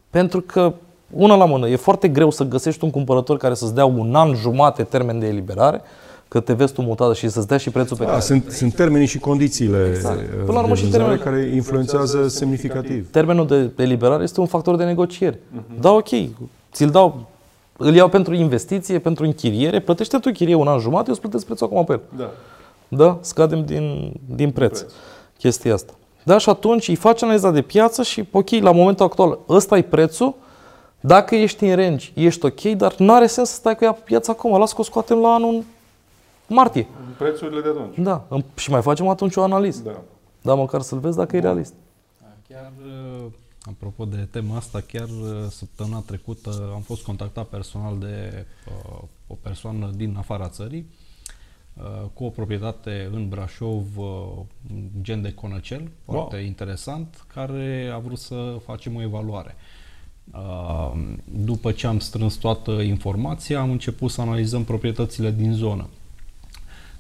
[0.10, 0.74] Pentru că
[1.16, 4.36] una la mână, e foarte greu să găsești un cumpărător care să-ți dea un an
[4.36, 5.82] jumate termen de eliberare,
[6.28, 8.22] că te vezi tu mutată și să-ți dea și prețul pe da, care...
[8.22, 10.20] Sunt, sunt termenii și condițiile exact.
[10.46, 13.12] Până la urmă și termenul, care influențează semnificativ.
[13.12, 15.36] Termenul de eliberare este un factor de negociere.
[15.36, 15.80] Uh-huh.
[15.80, 16.10] Da, ok,
[16.72, 17.26] ți-l dau,
[17.78, 21.46] îl iau pentru investiție, pentru închiriere, plătește tu chirie un an jumate, eu îți plătesc
[21.46, 22.02] prețul acum pe el.
[22.18, 22.30] Da.
[22.88, 23.18] Da?
[23.22, 24.80] Scadem din, din preț.
[24.80, 24.92] preț.
[25.38, 25.94] Chestia asta.
[26.24, 29.82] Da, și atunci îi faci analiza de piață și, ok, la momentul actual, ăsta e
[29.82, 30.36] prețul,
[31.06, 34.02] dacă ești în range, ești ok, dar nu are sens să stai cu ea pe
[34.04, 34.58] piață acum.
[34.58, 35.64] Las că o scoatem la anul
[36.48, 36.88] martie.
[37.18, 37.98] Prețurile de atunci.
[37.98, 38.28] Da.
[38.56, 39.82] Și mai facem atunci o analiză.
[39.84, 40.02] Da.
[40.42, 41.40] Da, măcar să-l vezi dacă Bun.
[41.40, 41.74] e realist.
[42.48, 43.26] Chiar, uh,
[43.62, 49.34] apropo de tema asta, chiar uh, săptămâna trecută am fost contactat personal de uh, o
[49.42, 50.86] persoană din afara țării
[51.74, 51.84] uh,
[52.14, 54.06] cu o proprietate în Brașov, uh,
[55.02, 56.46] gen de conăcel, foarte wow.
[56.46, 59.56] interesant, care a vrut să facem o evaluare.
[59.58, 59.83] Uh,
[61.26, 65.88] după ce am strâns toată informația, am început să analizăm proprietățile din zonă.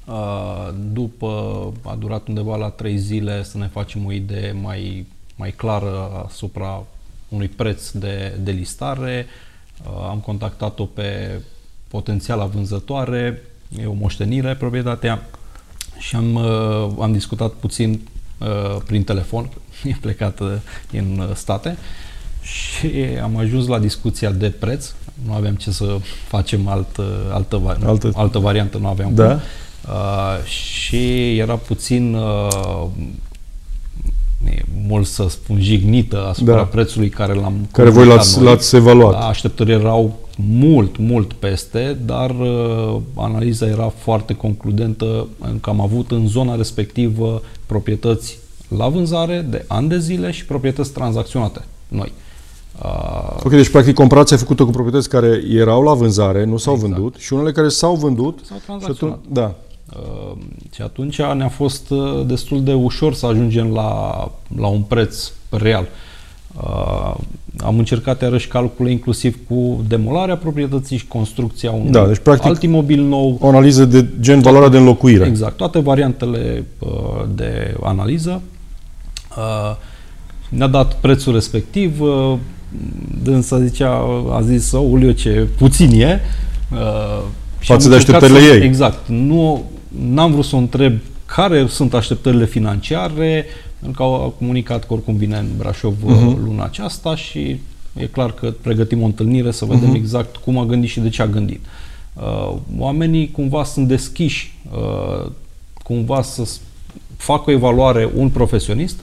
[0.06, 5.06] Uh, după, a durat undeva la trei zile să ne facem o idee mai,
[5.36, 6.84] mai clară asupra
[7.28, 9.26] unui preț de, de listare.
[9.84, 11.40] Uh, am contactat-o pe
[11.88, 13.42] potențiala vânzătoare,
[13.80, 15.26] e o moștenire proprietatea
[15.98, 16.38] și am,
[17.02, 18.08] am discutat puțin
[18.86, 19.50] prin telefon,
[19.84, 20.40] e plecat
[20.92, 21.78] în state
[22.44, 22.88] și
[23.24, 24.92] am ajuns la discuția de preț.
[25.26, 28.12] Nu aveam ce să facem altă, altă, altă.
[28.16, 29.28] altă variantă, nu aveam da.
[29.28, 29.42] cum.
[29.88, 32.86] Uh, și era puțin uh,
[34.88, 36.64] mult să spun jignită asupra da.
[36.64, 38.46] prețului care l-am care voi l-ați, noi.
[38.46, 39.12] l-ați evaluat.
[39.12, 45.28] Da, așteptările erau mult, mult peste, dar uh, analiza era foarte concludentă
[45.62, 48.38] că am avut în zona respectivă proprietăți
[48.78, 52.12] la vânzare de ani de zile și proprietăți tranzacționate noi.
[52.16, 52.33] Uh,
[53.44, 56.94] ok, deci practic comparația făcută cu proprietăți care erau la vânzare, nu s-au exact.
[56.94, 58.40] vândut și unele care s-au vândut.
[58.44, 59.20] S-au tranzacționat.
[59.24, 59.56] Și atunci, da.
[60.00, 60.38] Uh,
[60.72, 65.88] și atunci ne-a fost uh, destul de ușor să ajungem la, la un preț real.
[66.58, 67.16] Uh,
[67.58, 72.64] am încercat iarăși calcule inclusiv cu demolarea proprietății și construcția unui da, deci, practic, alt
[72.64, 73.38] imobil nou.
[73.42, 75.26] O analiză de gen valoarea de înlocuire.
[75.26, 76.90] Exact, toate variantele uh,
[77.36, 78.42] de analiză.
[79.38, 79.76] Uh,
[80.50, 82.02] ne-a dat prețul respectiv,
[82.74, 83.90] uh, dânsa zicea,
[84.32, 86.22] a zis, oh, Ulio, ce puțin e.
[86.72, 87.24] Uh,
[87.58, 88.66] Față de așteptările să, ei.
[88.66, 89.08] Exact.
[89.08, 90.94] Nu, n-am vrut să o întreb
[91.26, 93.46] care sunt așteptările financiare,
[93.80, 96.44] pentru că au comunicat că oricum vine în Brașov uh-huh.
[96.46, 97.60] luna aceasta și
[97.94, 99.96] e clar că pregătim o întâlnire să vedem uh-huh.
[99.96, 101.66] exact cum a gândit și de ce a gândit.
[102.14, 105.32] Uh, oamenii cumva sunt deschiși, uh,
[105.84, 106.50] cumva să
[107.18, 109.00] facă o evaluare un profesionist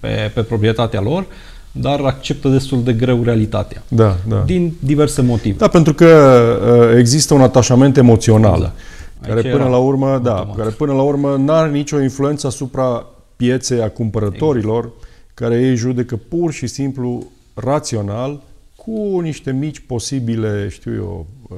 [0.00, 1.26] pe, pe proprietatea lor,
[1.72, 3.82] dar acceptă destul de greu realitatea.
[3.88, 4.42] Da, da.
[4.46, 5.56] Din diverse motive.
[5.56, 6.06] Da, pentru că
[6.90, 8.54] uh, există un atașament emoțional.
[8.54, 8.74] Exact.
[9.26, 13.06] Care până la urmă, da, care până la urmă nu are nicio influență asupra
[13.36, 15.08] pieței a cumpărătorilor, exact.
[15.34, 18.40] care ei judecă pur și simplu rațional
[18.76, 21.56] cu niște mici posibile, știu eu, uh,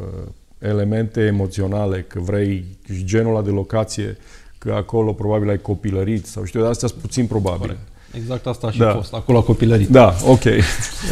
[0.59, 2.65] elemente emoționale, că vrei
[3.05, 4.17] genul ăla de locație,
[4.59, 7.67] că acolo probabil ai copilărit sau știu, astea sunt puțin probabile.
[7.67, 7.89] Corect.
[8.17, 8.93] Exact asta a și da.
[8.95, 9.89] fost, acolo a copilărit.
[9.89, 10.39] Da, ok.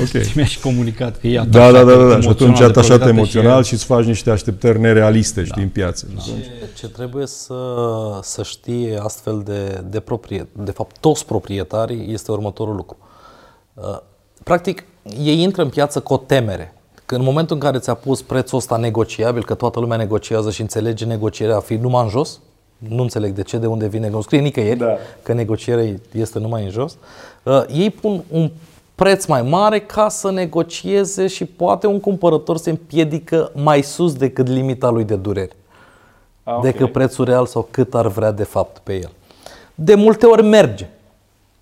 [0.07, 0.23] okay.
[0.23, 2.21] și mi-a și comunicat că e atașat Da, da, da, da.
[2.21, 5.47] și atunci e atașat emoțional și, și îți faci niște așteptări nerealiste, da.
[5.47, 6.07] știi, în piață.
[6.15, 6.21] Da.
[6.21, 6.33] Ce,
[6.79, 7.55] ce trebuie să,
[8.23, 12.97] să știe astfel de, de propriet, de fapt toți proprietarii, este următorul lucru.
[13.75, 13.99] Uh,
[14.43, 14.85] practic,
[15.23, 16.75] ei intră în piață cu o temere.
[17.07, 20.61] Că în momentul în care ți-a pus prețul ăsta negociabil, că toată lumea negociază și
[20.61, 22.41] înțelege negocierea a fi numai în jos,
[22.89, 24.97] nu înțeleg de ce, de unde vine, nu scrie nicăieri da.
[25.23, 26.97] că negocierea este numai în jos,
[27.43, 28.51] uh, ei pun un
[28.95, 34.49] preț mai mare ca să negocieze și poate un cumpărător se împiedică mai sus decât
[34.49, 35.57] limita lui de durere.
[36.43, 36.71] Ah, okay.
[36.71, 39.11] Decât prețul real sau cât ar vrea de fapt pe el.
[39.75, 40.89] De multe ori merge.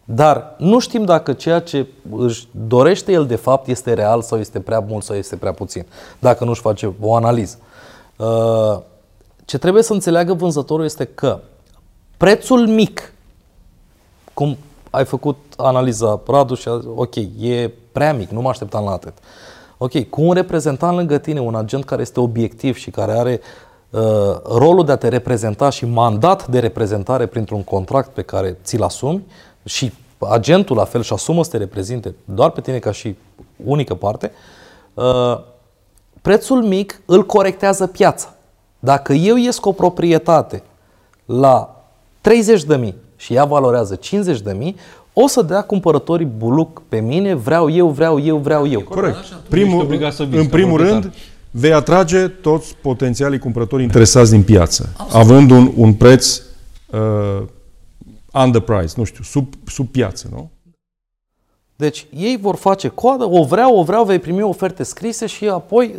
[0.04, 4.60] Dar nu știm dacă ceea ce își dorește el de fapt este real sau este
[4.60, 5.86] prea mult sau este prea puțin.
[6.18, 7.58] Dacă nu își face o analiză.
[8.16, 8.78] Uh,
[9.50, 11.40] ce trebuie să înțeleagă vânzătorul este că
[12.16, 13.12] prețul mic,
[14.34, 14.56] cum
[14.90, 18.90] ai făcut analiza Radu și a zis, ok, e prea mic, nu mă așteptam la
[18.90, 19.12] atât.
[19.78, 23.40] Ok, cu un reprezentant lângă tine, un agent care este obiectiv și care are
[23.90, 24.00] uh,
[24.44, 29.26] rolul de a te reprezenta și mandat de reprezentare printr-un contract pe care ți-l asumi
[29.64, 33.16] și agentul la fel și asumă să te reprezinte doar pe tine ca și
[33.64, 34.32] unică parte,
[34.94, 35.40] uh,
[36.22, 38.34] prețul mic îl corectează piața.
[38.80, 40.62] Dacă eu ies cu o proprietate
[41.24, 41.84] la
[42.20, 44.76] 30 de mii și ea valorează 50 de mii,
[45.12, 48.80] o să dea cumpărătorii buluc pe mine, vreau eu, vreau eu, vreau eu.
[48.80, 49.24] Corect.
[49.48, 49.98] Primul,
[50.30, 51.12] în primul rând,
[51.50, 55.24] vei atrage toți potențialii cumpărători interesați din piață, Absolut.
[55.24, 56.42] având un, un preț
[56.90, 57.42] uh,
[58.44, 60.50] under price, nu știu, sub, sub piață, nu?
[61.76, 65.98] Deci ei vor face coadă, o vreau, o vreau, vei primi oferte scrise și apoi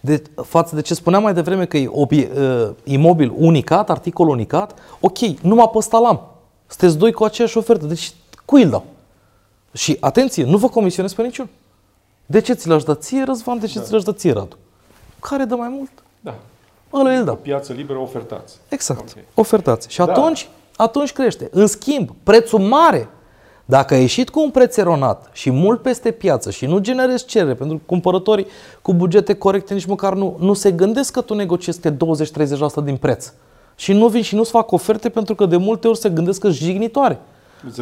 [0.00, 4.78] de, față de ce spuneam mai devreme că e obie, uh, imobil unicat, articol unicat,
[5.00, 6.20] ok, numai pe ăsta l-am.
[6.66, 8.12] Sunteți doi cu aceeași ofertă, deci
[8.44, 8.84] cui îl dau?
[9.72, 11.48] Și atenție, nu vă comisionez pe niciun.
[12.26, 13.58] De ce ți l-aș da ție, Răzvan?
[13.58, 13.84] De ce da.
[13.84, 14.56] ți l-aș da ție, Radu?
[15.20, 15.90] Care dă mai mult?
[16.20, 16.34] Da.
[16.92, 17.34] Ăla îl dau.
[17.34, 18.56] Piață liberă, ofertați.
[18.68, 19.24] Exact, okay.
[19.34, 19.90] ofertați.
[19.90, 20.04] Și da.
[20.04, 21.48] atunci, atunci crește.
[21.52, 23.08] În schimb, prețul mare
[23.70, 27.54] dacă ai ieșit cu un preț eronat și mult peste piață și nu generezi cerere,
[27.54, 28.46] pentru că cumpărătorii
[28.82, 31.96] cu bugete corecte nici măcar nu, nu se gândesc că tu negociezi pe 20-30%
[32.84, 33.32] din preț.
[33.74, 36.50] Și nu vin și nu-ți fac oferte pentru că de multe ori se gândesc că
[36.50, 37.18] jignitoare.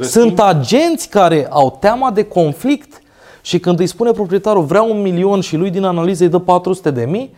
[0.00, 3.02] Sunt agenți care au teama de conflict
[3.42, 6.90] Și când îi spune proprietarul vreau un milion și lui din analiză îi dă 400
[6.90, 7.34] de mii,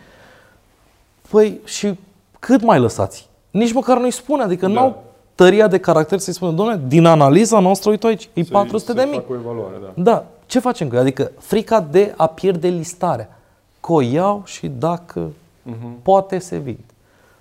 [1.29, 1.99] păi și
[2.39, 3.29] cât mai lăsați?
[3.51, 4.73] Nici măcar nu-i spune, adică da.
[4.73, 5.03] n-au
[5.43, 9.23] tăria de caracter să-i spună, domnule, din analiza noastră, uite aici, e 400 de mii.
[9.29, 10.01] o evaluare, da.
[10.03, 11.01] Da, ce facem cu ea?
[11.01, 13.39] Adică frica de a pierde listarea.
[13.79, 16.01] Că o iau și dacă uh-huh.
[16.01, 16.83] poate se vinde.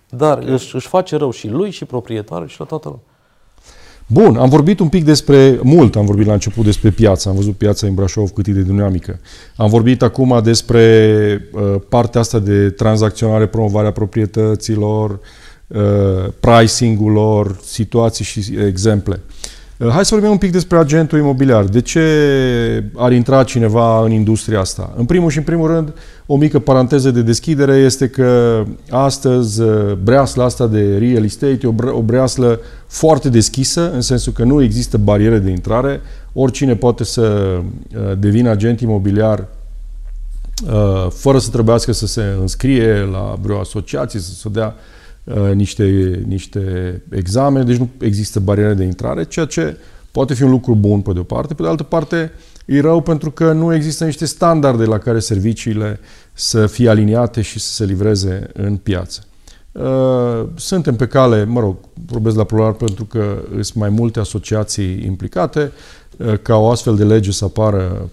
[0.08, 0.52] Dar okay.
[0.52, 3.04] își, își face rău și lui și proprietarul și la toată lumea.
[4.06, 7.56] Bun, am vorbit un pic despre, mult am vorbit la început despre piață, am văzut
[7.56, 9.20] piața în Brașov cât e de dinamică.
[9.56, 15.18] Am vorbit acum despre uh, partea asta de tranzacționare, promovarea proprietăților, uh,
[16.40, 19.20] pricing-ul lor, situații și exemple.
[19.80, 21.64] Uh, hai să vorbim un pic despre agentul imobiliar.
[21.64, 22.00] De ce
[22.96, 24.92] ar intra cineva în industria asta?
[24.96, 25.92] În primul și în primul rând,
[26.26, 31.74] o mică paranteză de deschidere este că astăzi uh, breasla asta de real estate e
[31.90, 36.00] o breaslă foarte deschisă, în sensul că nu există bariere de intrare.
[36.32, 39.46] Oricine poate să uh, devină agent imobiliar
[41.08, 44.99] fără să trebuiască să se înscrie la vreo asociație, să se dea Uh,
[45.54, 45.84] niște,
[46.26, 46.62] niște
[47.10, 49.76] examene, deci nu există bariere de intrare, ceea ce
[50.10, 52.32] poate fi un lucru bun pe de o parte, pe de altă parte
[52.66, 56.00] e rău pentru că nu există niște standarde la care serviciile
[56.32, 59.24] să fie aliniate și să se livreze în piață.
[59.72, 65.04] Uh, suntem pe cale, mă rog, vorbesc la plural pentru că sunt mai multe asociații
[65.04, 65.72] implicate,
[66.16, 68.10] uh, ca o astfel de lege să apară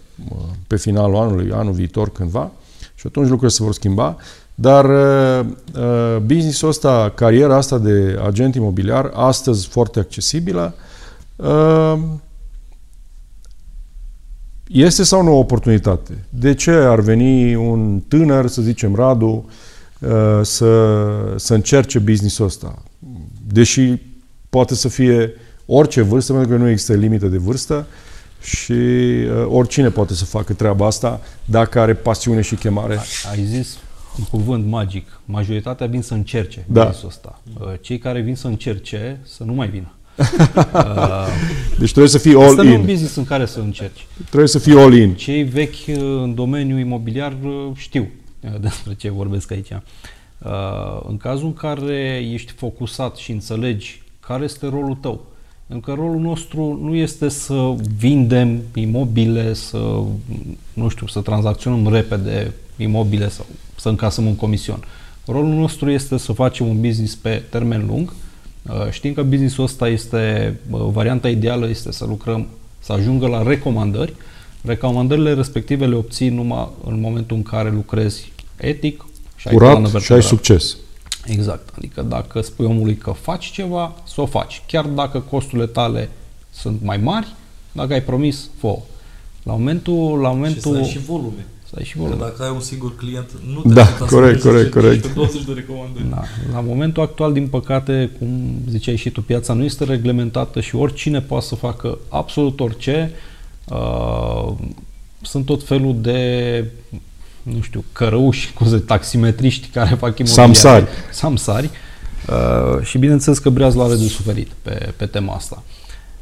[0.67, 2.51] pe finalul anului, anul viitor cândva,
[2.95, 4.17] și atunci lucrurile se vor schimba.
[4.59, 5.45] Dar uh,
[5.75, 10.73] uh, businessul ăsta, cariera asta de agent imobiliar, astăzi foarte accesibilă,
[11.35, 11.97] uh,
[14.67, 16.25] este sau nu o oportunitate?
[16.29, 19.49] De ce ar veni un tânăr, să zicem Radu,
[19.99, 20.09] uh,
[20.41, 20.95] să,
[21.35, 22.83] să încerce businessul ăsta?
[23.51, 24.01] Deși
[24.49, 25.33] poate să fie
[25.65, 27.85] orice vârstă, pentru că nu există limită de vârstă
[28.41, 32.99] și uh, oricine poate să facă treaba asta dacă are pasiune și chemare.
[33.31, 33.77] Ai zis
[34.19, 35.19] un cuvânt magic.
[35.25, 36.83] Majoritatea vin să încerce da.
[36.83, 37.41] business ăsta.
[37.59, 39.91] Uh, cei care vin să încerce, să nu mai vină.
[40.73, 41.27] Uh,
[41.79, 42.79] deci trebuie să fii all este in.
[42.79, 44.07] un business în care să încerci.
[44.25, 45.13] Trebuie să fii all in.
[45.13, 47.37] Cei vechi uh, în domeniul imobiliar
[47.75, 48.07] știu
[48.61, 49.71] despre ce vorbesc aici.
[51.07, 55.25] În cazul în care ești focusat și înțelegi care este rolul tău,
[55.67, 60.01] pentru că rolul nostru nu este să vindem imobile, să,
[60.73, 63.45] nu știu, să tranzacționăm repede imobile sau
[63.87, 64.83] să încasăm un comision.
[65.25, 68.13] Rolul nostru este să facem un business pe termen lung.
[68.69, 72.47] Uh, știm că businessul ăsta este, uh, varianta ideală este să lucrăm,
[72.79, 74.13] să ajungă la recomandări.
[74.61, 80.11] Recomandările respective le obții numai în momentul în care lucrezi etic și ai Curat și
[80.11, 80.77] ai succes.
[81.25, 81.69] Exact.
[81.77, 84.61] Adică dacă spui omului că faci ceva, să o faci.
[84.67, 86.09] Chiar dacă costurile tale
[86.49, 87.35] sunt mai mari,
[87.71, 88.77] dacă ai promis, fă
[89.43, 90.19] La momentul...
[90.19, 91.45] La momentul și să ai și volume.
[91.69, 92.15] Să ai și volume.
[92.15, 95.13] Că dacă ai un singur client, nu te da, corect, corect, corect.
[95.13, 96.09] 20 de recomandări.
[96.09, 96.23] Da.
[96.53, 101.21] La momentul actual, din păcate, cum ziceai și tu, piața nu este reglementată și oricine
[101.21, 103.11] poate să facă absolut orice.
[103.69, 104.53] Uh,
[105.21, 106.63] sunt tot felul de
[107.43, 110.53] nu știu, cărăuși, cum se taximetriști care fac imobiliare.
[110.53, 110.87] Samsari.
[111.11, 111.69] Samsari.
[112.29, 115.63] Uh, și bineînțeles că Breazul are de suferit pe, pe tema asta.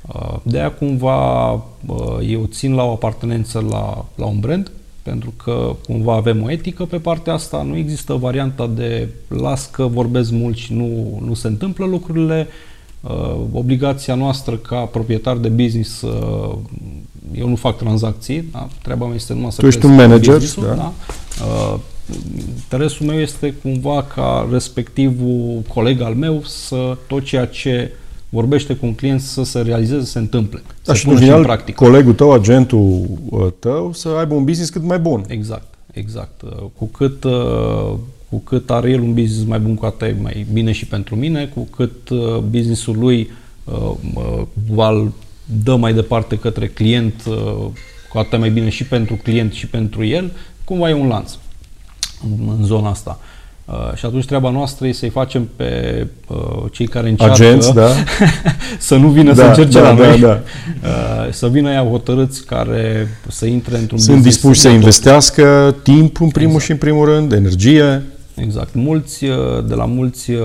[0.02, 1.62] Uh, de aia cumva uh,
[2.28, 4.72] eu țin la o apartenență la, la un brand,
[5.06, 9.84] pentru că cumva avem o etică pe partea asta, nu există varianta de las că
[9.84, 12.47] vorbesc mult și nu, nu se întâmplă lucrurile,
[13.01, 16.56] uh, obligația noastră ca proprietar de business, uh,
[17.34, 18.68] eu nu fac tranzacții, da?
[18.82, 20.74] treaba mea este numai să Tu ești un manager, da?
[20.74, 20.93] da?
[21.45, 21.80] Uh,
[22.56, 27.91] interesul meu este cumva ca respectivul coleg al meu să tot ceea ce
[28.36, 30.62] vorbește cu un client să se realizeze, să se întâmple.
[30.84, 31.76] Da, să și în final, practic.
[31.76, 35.24] colegul tău, agentul uh, tău, să aibă un business cât mai bun.
[35.28, 36.42] Exact, exact.
[36.42, 37.94] Uh, cu cât, uh,
[38.30, 41.16] cu cât are el un business mai bun, cu atât e mai bine și pentru
[41.16, 42.10] mine, cu cât
[42.50, 43.30] businessul lui
[44.70, 45.12] va
[45.64, 47.24] dă mai departe către client,
[48.12, 50.32] cu atât mai bine și pentru client și pentru el,
[50.64, 51.32] cumva e un lanț
[52.24, 53.20] în, în zona asta.
[53.20, 53.35] Uh,
[53.95, 56.38] și atunci treaba noastră e să-i facem pe uh,
[56.72, 57.88] cei care încearcă Agenți, da.
[58.80, 60.41] să nu vină da, să încerce da, la da, noi, da.
[60.84, 66.30] Uh, să vină ea hotărâți care să intre într-un Sunt dispuși să investească timp în
[66.30, 66.66] primul exact.
[66.66, 68.03] și în primul rând, energie.
[68.36, 68.74] Exact.
[68.74, 69.38] Mulți, uh,
[69.68, 70.39] de la mulți uh,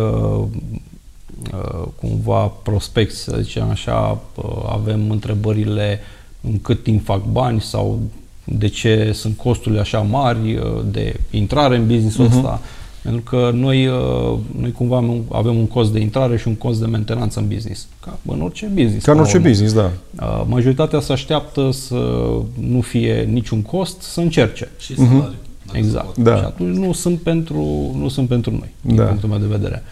[1.52, 6.00] uh, cumva prospecți, să zicem așa, uh, avem întrebările
[6.40, 8.00] în cât timp fac bani sau
[8.44, 12.36] de ce sunt costurile așa mari uh, de intrare în businessul uh-huh.
[12.36, 12.60] ăsta
[13.02, 16.80] Pentru că noi, uh, noi cumva avem- avem un cost de intrare și un cost
[16.80, 17.86] de mentenanță în business.
[18.04, 19.04] Ca în orice business.
[19.04, 19.48] Ca în la orice urmă.
[19.48, 19.90] business, da.
[20.20, 21.94] Uh, Majoritatea se așteaptă să
[22.60, 24.68] nu fie niciun cost, să încerce.
[24.78, 25.18] Și salariu.
[25.18, 25.32] dacă
[25.72, 26.04] se Exact.
[26.04, 26.22] poate.
[26.22, 26.36] Da.
[26.36, 29.02] Și atunci nu sunt pentru, nu sunt pentru noi, din Da.
[29.04, 29.82] punctul meu de vedere.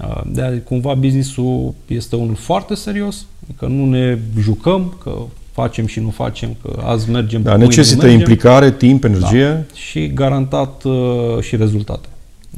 [0.00, 3.26] Uh, De aia, cumva, businessul este unul foarte serios,
[3.58, 5.12] că nu ne jucăm, că
[5.52, 8.18] facem și nu facem, că azi mergem, Da, mâine nu necesită mergem.
[8.18, 9.66] implicare, timp, energie.
[9.74, 10.94] și garantat uh,
[11.40, 12.08] și rezultate.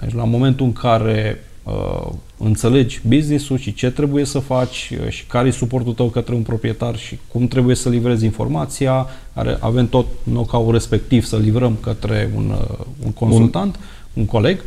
[0.00, 2.06] Deci la momentul în care uh,
[2.38, 6.42] înțelegi business-ul și ce trebuie să faci uh, și care e suportul tău către un
[6.42, 12.30] proprietar și cum trebuie să livrezi informația, are, avem tot know-how respectiv să livrăm către
[12.36, 13.82] un, uh, un consultant, un,
[14.14, 14.64] un coleg,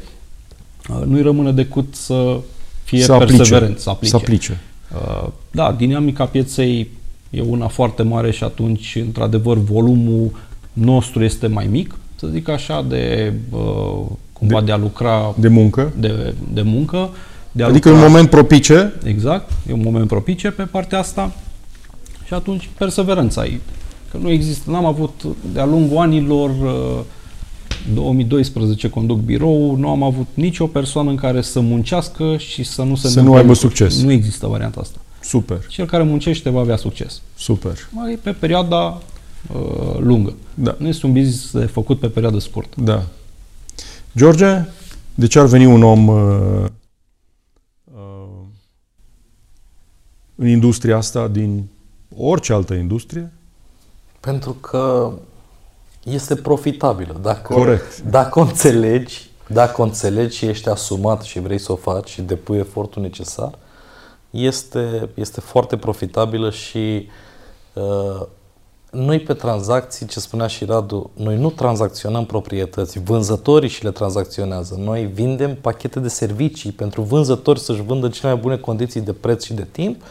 [0.90, 2.40] uh, nu-i rămâne decât să
[2.84, 3.36] fie Să aplice.
[3.36, 4.12] perseverent, să aplice.
[4.12, 4.60] Să aplice.
[4.94, 6.90] Uh, Da, dinamica pieței
[7.30, 10.32] e una foarte mare și atunci, într-adevăr, volumul
[10.74, 14.06] nostru este mai mic, să zic așa, de uh,
[14.48, 15.92] cumva de, De- a lucra De muncă.
[16.00, 17.10] de, de muncă.
[17.52, 18.94] De a Adică lucra, un moment propice.
[19.04, 21.34] Exact, e un moment propice pe partea asta
[22.26, 23.60] și atunci perseverența e.
[24.12, 25.24] Că nu există, n-am avut
[25.54, 27.00] de-a lungul anilor uh,
[27.94, 32.96] 2012 conduc birou, nu am avut nicio persoană în care să muncească și să nu
[32.96, 33.76] se Să întâmple nu aibă lucruri.
[33.76, 34.02] succes.
[34.04, 34.98] Nu există varianta asta.
[35.24, 37.22] Super, Cel care muncește va avea succes.
[37.38, 37.74] super.
[37.89, 39.02] Mai pe perioada
[39.54, 40.34] uh, lungă.
[40.54, 40.76] Da.
[40.80, 42.76] Nu este un business de făcut pe perioadă scurtă.
[42.84, 43.04] Da.
[44.16, 44.66] George,
[45.16, 46.66] de ce ar veni un om uh,
[47.93, 48.45] uh,
[50.36, 51.70] în industria asta din
[52.18, 53.32] orice altă industrie?
[54.20, 55.12] Pentru că
[56.03, 57.20] este profitabilă.
[57.22, 57.99] Dacă, Corect.
[58.01, 62.22] Dacă o înțelegi, dacă o înțelegi și ești asumat și vrei să o faci și
[62.22, 63.57] depui efortul necesar,
[64.30, 67.09] este, este foarte profitabilă și
[67.74, 68.28] uh,
[68.92, 74.76] noi pe tranzacții, ce spunea și Radu, noi nu tranzacționăm proprietăți, vânzătorii și le tranzacționează.
[74.80, 79.44] Noi vindem pachete de servicii pentru vânzători să-și vândă cele mai bune condiții de preț
[79.44, 80.02] și de timp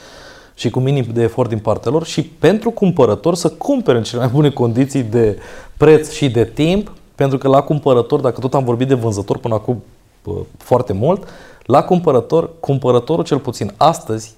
[0.54, 4.20] și cu minim de efort din partea lor și pentru cumpărător să cumpere în cele
[4.20, 5.38] mai bune condiții de
[5.76, 9.54] preț și de timp, pentru că la cumpărător, dacă tot am vorbit de vânzător până
[9.54, 9.82] acum
[10.24, 11.28] bă, foarte mult,
[11.64, 14.34] la cumpărător, cumpărătorul cel puțin astăzi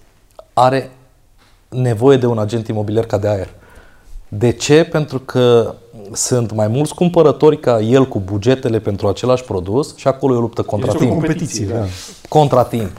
[0.53, 0.90] are
[1.68, 3.49] nevoie de un agent imobiliar ca de aer.
[4.39, 4.85] De ce?
[4.85, 5.74] Pentru că
[6.12, 10.41] sunt mai mulți cumpărători ca el cu bugetele pentru același produs și acolo e o
[10.41, 11.85] luptă contra Este o timp competiție, da.
[12.28, 12.91] contra timp.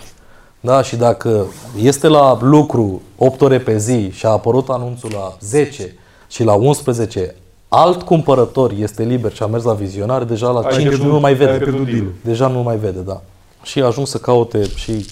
[0.59, 1.45] Da, și dacă
[1.81, 5.95] este la lucru 8 ore pe zi și a apărut anunțul la 10
[6.27, 7.35] și la 11
[7.67, 11.19] alt cumpărător este liber și a mers la vizionare, deja la Ai 5 pierdut- nu
[11.19, 11.51] mai vede.
[11.51, 12.13] ai pierdut deal-ul.
[12.23, 13.21] Deja nu mai vede, da.
[13.63, 15.05] Și ajung să caute și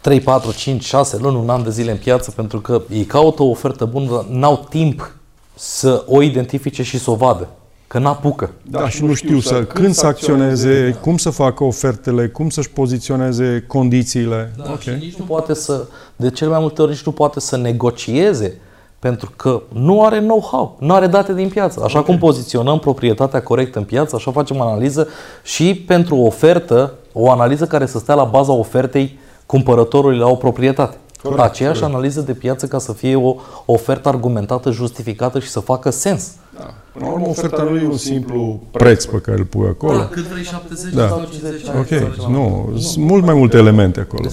[0.00, 3.42] 3, 4, 5, 6 luni, un an de zile în piață pentru că ei caută
[3.42, 5.14] o ofertă bună, dar n-au timp
[5.54, 7.48] să o identifice și să o vadă.
[7.86, 8.50] Că n-apucă.
[8.62, 13.64] Da, și nu știu să, când să acționeze, cum să facă ofertele, cum să-și poziționeze
[13.66, 14.52] condițiile.
[14.56, 14.80] Da, ok.
[14.80, 15.84] și nici nu poate să,
[16.16, 18.60] de cel mai multe ori nici nu poate să negocieze
[18.98, 21.80] pentru că nu are know-how, nu are date din piață.
[21.84, 25.08] Așa cum poziționăm proprietatea corectă în piață, așa facem analiză
[25.42, 30.34] și pentru o ofertă, o analiză care să stea la baza ofertei cumpărătorului la o
[30.34, 30.96] proprietate.
[31.22, 33.34] Corect, Aceeași analiză de piață ca să fie o
[33.64, 36.30] ofertă argumentată, justificată și să facă sens.
[36.58, 36.74] Da.
[36.92, 39.96] Până la urmă, oferta nu e un simplu preț pe care îl pui acolo.
[39.98, 41.08] Da, cât vrei 70 Da.
[41.08, 44.28] sau 50 Ok, nu, sunt mult mai multe elemente acolo.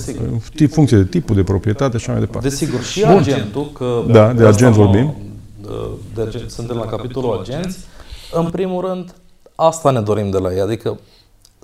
[0.59, 2.47] În funcție de tipul de proprietate și așa mai departe.
[2.47, 5.13] Desigur, și agentul, că Da, de asta agent mă- vorbim.
[6.15, 7.77] De agent, suntem la capitolul agenți.
[8.33, 9.13] În primul rând,
[9.55, 10.99] asta ne dorim de la ei, adică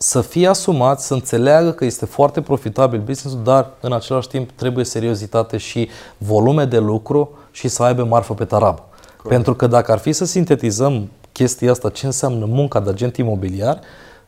[0.01, 4.85] să fie asumat, să înțeleagă că este foarte profitabil business dar în același timp trebuie
[4.85, 8.83] seriozitate și volume de lucru și să aibă marfă pe tarabă.
[9.27, 13.79] Pentru că dacă ar fi să sintetizăm chestia asta, ce înseamnă munca de agent imobiliar,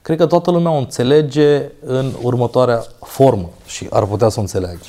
[0.01, 4.79] cred că toată lumea o înțelege în următoarea formă și ar putea să o înțeleagă.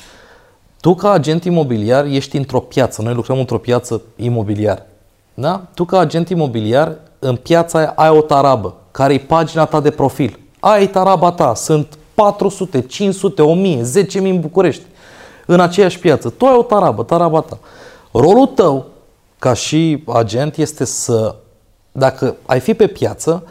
[0.81, 4.85] Tu ca agent imobiliar ești într-o piață, noi lucrăm într-o piață imobiliară.
[5.33, 5.65] Da?
[5.73, 9.89] Tu ca agent imobiliar în piața aia ai o tarabă, care e pagina ta de
[9.91, 10.42] profil.
[10.65, 14.83] Ai taraba ta, sunt 400, 500, 1000, 10.000 în București.
[15.45, 16.29] În aceeași piață.
[16.29, 17.57] Tu ai o tarabă, taraba ta.
[18.11, 18.85] Rolul tău,
[19.39, 21.35] ca și agent, este să,
[21.91, 23.43] dacă ai fi pe piață,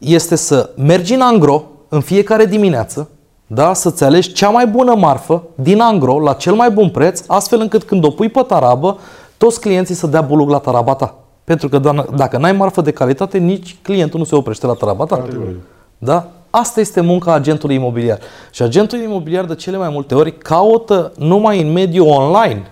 [0.00, 3.08] este să mergi în angro în fiecare dimineață,
[3.46, 3.72] da?
[3.72, 7.82] să-ți alegi cea mai bună marfă din angro la cel mai bun preț, astfel încât
[7.82, 8.98] când o pui pe tarabă,
[9.36, 11.14] toți clienții să dea bulug la taraba ta.
[11.44, 15.04] Pentru că da- dacă n-ai marfă de calitate, nici clientul nu se oprește la taraba
[15.04, 15.16] ta.
[15.16, 15.56] Categoric.
[15.98, 16.28] Da?
[16.50, 18.18] Asta este munca agentului imobiliar.
[18.50, 22.70] Și agentul imobiliar de cele mai multe ori caută numai în mediul online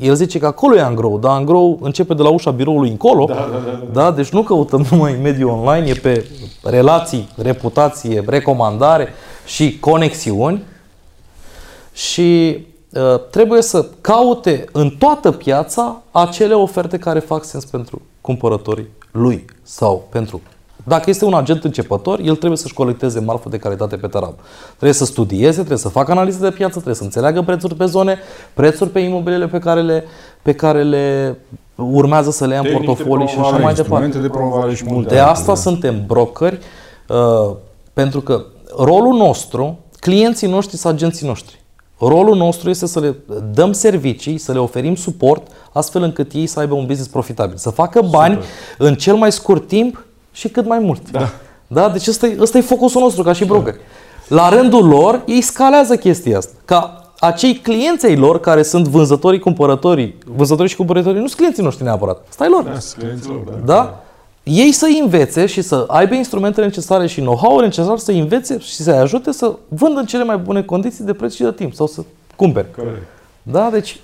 [0.00, 3.24] El zice că acolo e Angrou, dar Angrou începe de la ușa biroului încolo.
[3.24, 4.02] Da, da, da, da.
[4.02, 4.10] da?
[4.10, 6.26] Deci nu căutăm numai în mediul online, e pe
[6.62, 9.08] relații, reputație, recomandare
[9.46, 10.62] și conexiuni.
[11.92, 12.58] Și
[12.92, 19.44] uh, trebuie să caute în toată piața acele oferte care fac sens pentru cumpărătorii lui
[19.62, 20.40] sau pentru
[20.90, 24.34] dacă este un agent începător, el trebuie să-și colecteze marfă de calitate pe teren.
[24.68, 28.18] Trebuie să studieze, trebuie să facă analize de piață, trebuie să înțeleagă prețuri pe zone,
[28.54, 30.04] prețuri pe imobiliile pe care le,
[30.42, 31.36] pe care le
[31.74, 34.18] urmează să le ia în portofolii și așa mai departe.
[34.18, 35.54] De, promovare și multe de asta da.
[35.54, 36.58] suntem brokeri,
[37.08, 37.56] uh,
[37.92, 38.44] pentru că
[38.76, 41.60] rolul nostru, clienții noștri sunt agenții noștri.
[41.98, 43.16] Rolul nostru este să le
[43.52, 47.56] dăm servicii, să le oferim suport, astfel încât ei să aibă un business profitabil.
[47.56, 48.48] Să facă bani Super.
[48.78, 51.10] în cel mai scurt timp și cât mai mult.
[51.10, 51.28] Da.
[51.66, 51.88] da?
[51.88, 53.74] Deci ăsta e, ăsta e focusul nostru ca și broker.
[54.28, 56.52] La rândul lor, ei scalează chestia asta.
[56.64, 61.62] Ca acei clienți ai lor care sunt vânzătorii, cumpărătorii, vânzătorii și cumpărătorii, nu sunt clienții
[61.62, 62.26] noștri neapărat.
[62.28, 62.62] Stai lor.
[62.62, 62.78] Da,
[63.44, 63.52] da.
[63.64, 64.00] da?
[64.42, 68.96] Ei să învețe și să aibă instrumentele necesare și know-how-ul necesar să învețe și să-i
[68.96, 72.02] ajute să vândă în cele mai bune condiții de preț și de timp sau să
[72.36, 72.70] cumpere.
[72.76, 73.06] Corect.
[73.42, 73.68] Da?
[73.72, 74.00] Deci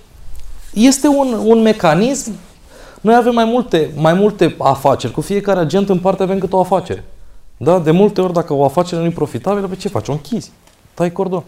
[0.73, 2.31] este un, un mecanism
[3.01, 5.13] noi avem mai multe, mai multe afaceri.
[5.13, 7.03] Cu fiecare agent în parte avem câte o afacere.
[7.57, 7.79] Da?
[7.79, 10.07] De multe ori, dacă o afacere nu e profitabilă, pe ce faci?
[10.07, 10.51] O închizi.
[10.93, 11.43] Tai cordon.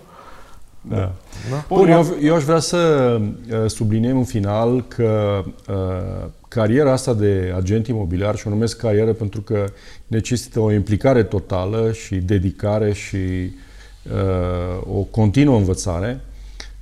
[0.82, 1.12] Da.
[1.50, 1.66] da?
[1.68, 2.78] Bun, eu, eu aș vrea să
[3.22, 9.14] uh, subliniem în final că uh, cariera asta de agent imobiliar, și o numesc carieră
[9.14, 9.66] pentru că
[10.08, 16.20] necesită o implicare totală și dedicare și uh, o continuă învățare,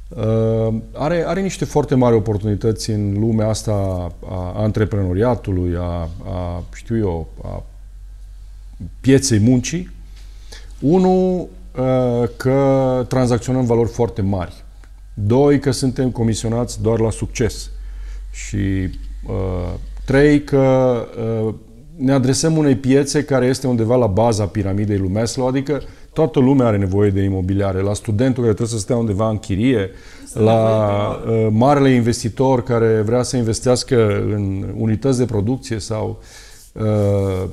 [0.10, 3.72] Uh, are, are niște foarte mari oportunități în lumea asta
[4.30, 7.64] a antreprenoriatului, a, a știu eu, a
[9.02, 9.92] pieței muncii.
[10.80, 11.48] Unul,
[11.78, 14.64] uh, că tranzacționăm valori foarte mari.
[15.14, 17.70] Doi, că suntem comisionați doar la succes.
[18.32, 18.90] Și
[19.28, 19.74] uh,
[20.06, 20.96] trei, că
[21.48, 21.54] uh,
[21.96, 25.82] ne adresăm unei piețe care este undeva la baza piramidei lui Maslow, adică
[26.18, 27.82] Toată lumea are nevoie de imobiliare.
[27.82, 29.90] La studentul care trebuie să stea undeva în chirie,
[30.34, 36.22] la uh, marele investitor care vrea să investească în unități de producție sau
[36.72, 36.84] uh,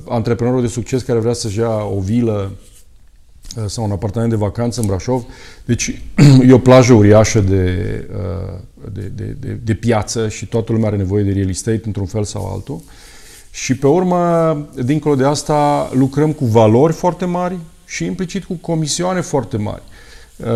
[0.07, 2.51] antreprenorul de succes care vrea să-și ia o vilă
[3.57, 5.23] uh, sau un apartament de vacanță în Brașov.
[5.65, 6.01] Deci
[6.47, 8.59] e o plajă uriașă de, uh,
[8.93, 12.23] de, de, de, de piață și toată lumea are nevoie de real estate într-un fel
[12.23, 12.81] sau altul.
[13.51, 19.21] Și pe urmă, dincolo de asta, lucrăm cu valori foarte mari, și implicit cu comisioane
[19.21, 19.81] foarte mari.
[20.37, 20.47] Uh,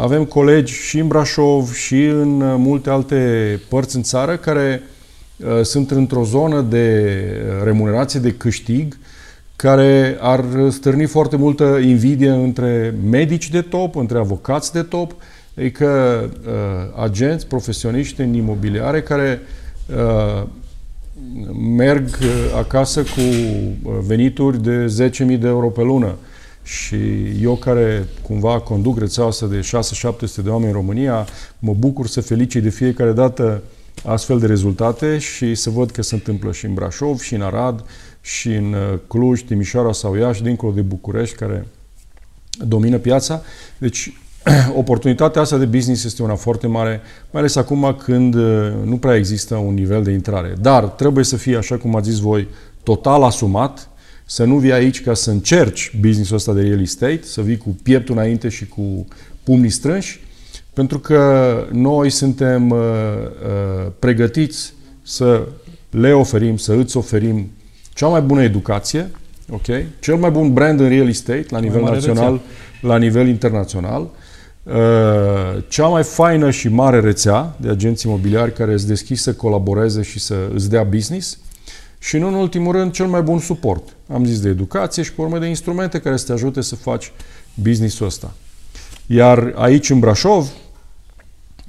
[0.00, 4.82] avem colegi și în Brașov și în uh, multe alte părți în țară care
[5.36, 7.16] uh, sunt într-o zonă de
[7.64, 8.98] remunerație de câștig
[9.56, 15.14] care ar stârni foarte multă invidie între medici de top, între avocați de top,
[15.56, 15.88] adică
[16.96, 19.42] agenți, profesioniști în imobiliare care
[21.76, 22.08] merg
[22.56, 23.20] acasă cu
[24.06, 26.14] venituri de 10.000 de euro pe lună
[26.62, 26.96] și
[27.42, 31.26] eu care cumva conduc rețeaua asta de 6-700 de oameni în România,
[31.58, 33.62] mă bucur să felicit de fiecare dată
[34.04, 37.84] astfel de rezultate și să văd că se întâmplă și în Brașov, și în Arad,
[38.20, 41.66] și în uh, Cluj, Timișoara sau Iași, dincolo de București, care
[42.66, 43.42] domină piața.
[43.78, 44.12] Deci,
[44.82, 47.00] oportunitatea asta de business este una foarte mare,
[47.30, 50.54] mai ales acum când uh, nu prea există un nivel de intrare.
[50.60, 52.48] Dar trebuie să fie, așa cum ați zis voi,
[52.82, 53.89] total asumat,
[54.30, 57.76] să nu vii aici ca să încerci businessul ăsta de real estate, să vii cu
[57.82, 59.06] pieptul înainte și cu
[59.42, 60.20] pumnii strânși,
[60.72, 65.46] pentru că noi suntem uh, uh, pregătiți să
[65.90, 67.50] le oferim, să îți oferim
[67.94, 69.10] cea mai bună educație,
[69.50, 69.66] ok?
[70.00, 72.88] cel mai bun brand în real estate la nivel național, rețea.
[72.88, 74.10] la nivel internațional,
[74.62, 74.72] uh,
[75.68, 80.18] cea mai faină și mare rețea de agenți imobiliari care îți deschis să colaboreze și
[80.18, 81.38] să îți dea business
[82.02, 83.96] și nu în ultimul rând cel mai bun suport.
[84.12, 87.12] Am zis de educație și pe urmă de instrumente care să te ajute să faci
[87.54, 88.34] business-ul ăsta.
[89.06, 90.50] Iar aici în Brașov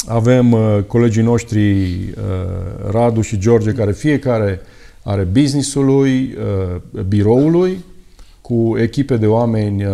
[0.08, 2.14] avem uh, colegii noștri uh,
[2.90, 4.62] Radu și George care fiecare
[5.04, 6.38] are business-ului,
[6.94, 7.84] uh, biroului
[8.42, 9.94] cu echipe de oameni uh,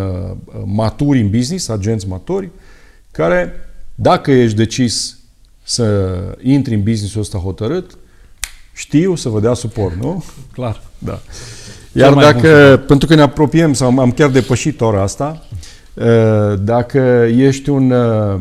[0.64, 2.50] maturi în business, agenți maturi,
[3.10, 3.52] care
[3.94, 5.18] dacă ești decis
[5.62, 7.98] să intri în business-ul ăsta hotărât,
[8.78, 10.24] știu să vă dea suport, nu?
[10.52, 10.82] Clar.
[10.98, 11.20] Da.
[11.92, 12.86] Iar dacă, bun.
[12.86, 15.46] pentru că ne apropiem, sau am chiar depășit ora asta,
[15.94, 16.98] uh, dacă
[17.36, 18.40] ești un uh,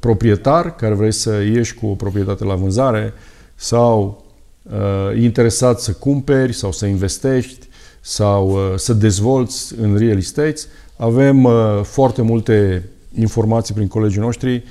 [0.00, 3.12] proprietar care vrei să ieși cu o proprietate la vânzare
[3.54, 4.24] sau
[4.62, 7.66] uh, interesat să cumperi sau să investești
[8.00, 10.60] sau să dezvolți în real estate,
[10.96, 11.48] avem
[11.82, 12.88] foarte multe
[13.18, 14.62] informații prin colegii noștri uh,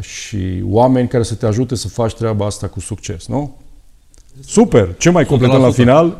[0.00, 3.56] și oameni care să te ajute să faci treaba asta cu succes, nu?
[4.44, 4.94] Super!
[4.98, 5.72] Ce mai completăm la 100%.
[5.72, 6.16] final?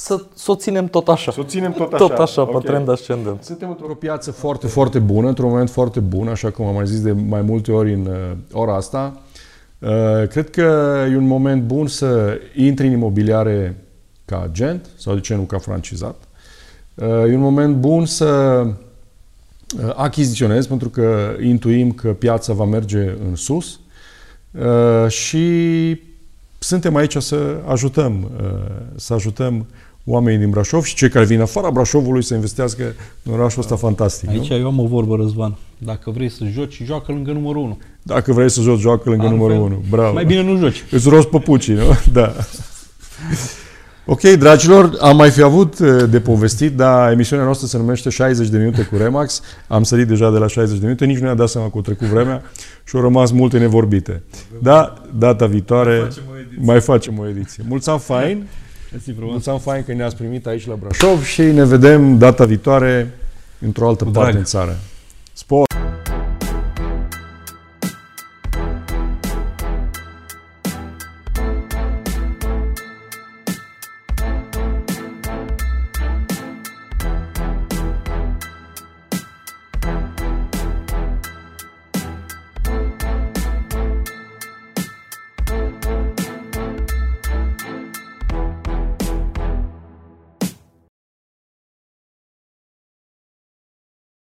[0.00, 1.32] Să, să o ținem tot așa.
[1.32, 2.60] Să o ținem tot Tot așa, Ok.
[2.60, 3.42] pe trend ascendent.
[3.42, 7.00] Suntem într-o piață foarte, foarte bună, într-un moment foarte bun, așa cum am mai zis
[7.00, 9.20] de mai multe ori în uh, ora asta.
[9.78, 13.84] Uh, cred că e un moment bun să intri în imobiliare
[14.24, 16.16] ca agent sau de ce nu ca francizat.
[16.94, 18.66] Uh, e un moment bun să
[19.76, 23.80] uh, achiziționezi pentru că intuim că piața va merge în sus
[24.50, 25.46] uh, și
[26.58, 28.48] suntem aici să ajutăm, uh,
[28.96, 29.66] să ajutăm
[30.04, 34.28] oamenii din Brașov și cei care vin afara Brașovului să investească în orașul ăsta fantastic.
[34.28, 34.56] Aici nu?
[34.56, 35.56] eu am o vorbă, Răzvan.
[35.78, 37.78] Dacă vrei să joci, joacă lângă numărul 1.
[38.02, 39.84] Dacă vrei să joci, joacă lângă Altfel, numărul 1.
[39.90, 40.12] Bravo.
[40.12, 40.84] Mai bine nu joci.
[40.90, 41.82] Îți rost păpucii, nu?
[42.12, 42.34] Da.
[44.10, 48.48] Ok, dragilor, am mai fi avut uh, de povestit, dar emisiunea noastră se numește 60
[48.48, 49.42] de minute cu Remax.
[49.66, 51.80] Am sărit deja de la 60 de minute, nici nu ne-a dat seama că au
[51.80, 52.42] trecut vremea
[52.84, 54.22] și au rămas multe nevorbite.
[54.62, 56.62] Da, data viitoare Facem o ediție.
[56.64, 57.64] mai facem o ediție.
[57.68, 58.46] Mulți ani fain!
[58.92, 59.30] Mersi frumos.
[59.30, 63.10] Mulți ani fain că ne-ați primit aici la Brașov și ne vedem data viitoare
[63.58, 64.38] într-o altă Cu parte drag.
[64.40, 64.76] în țară.
[65.32, 65.66] Spor!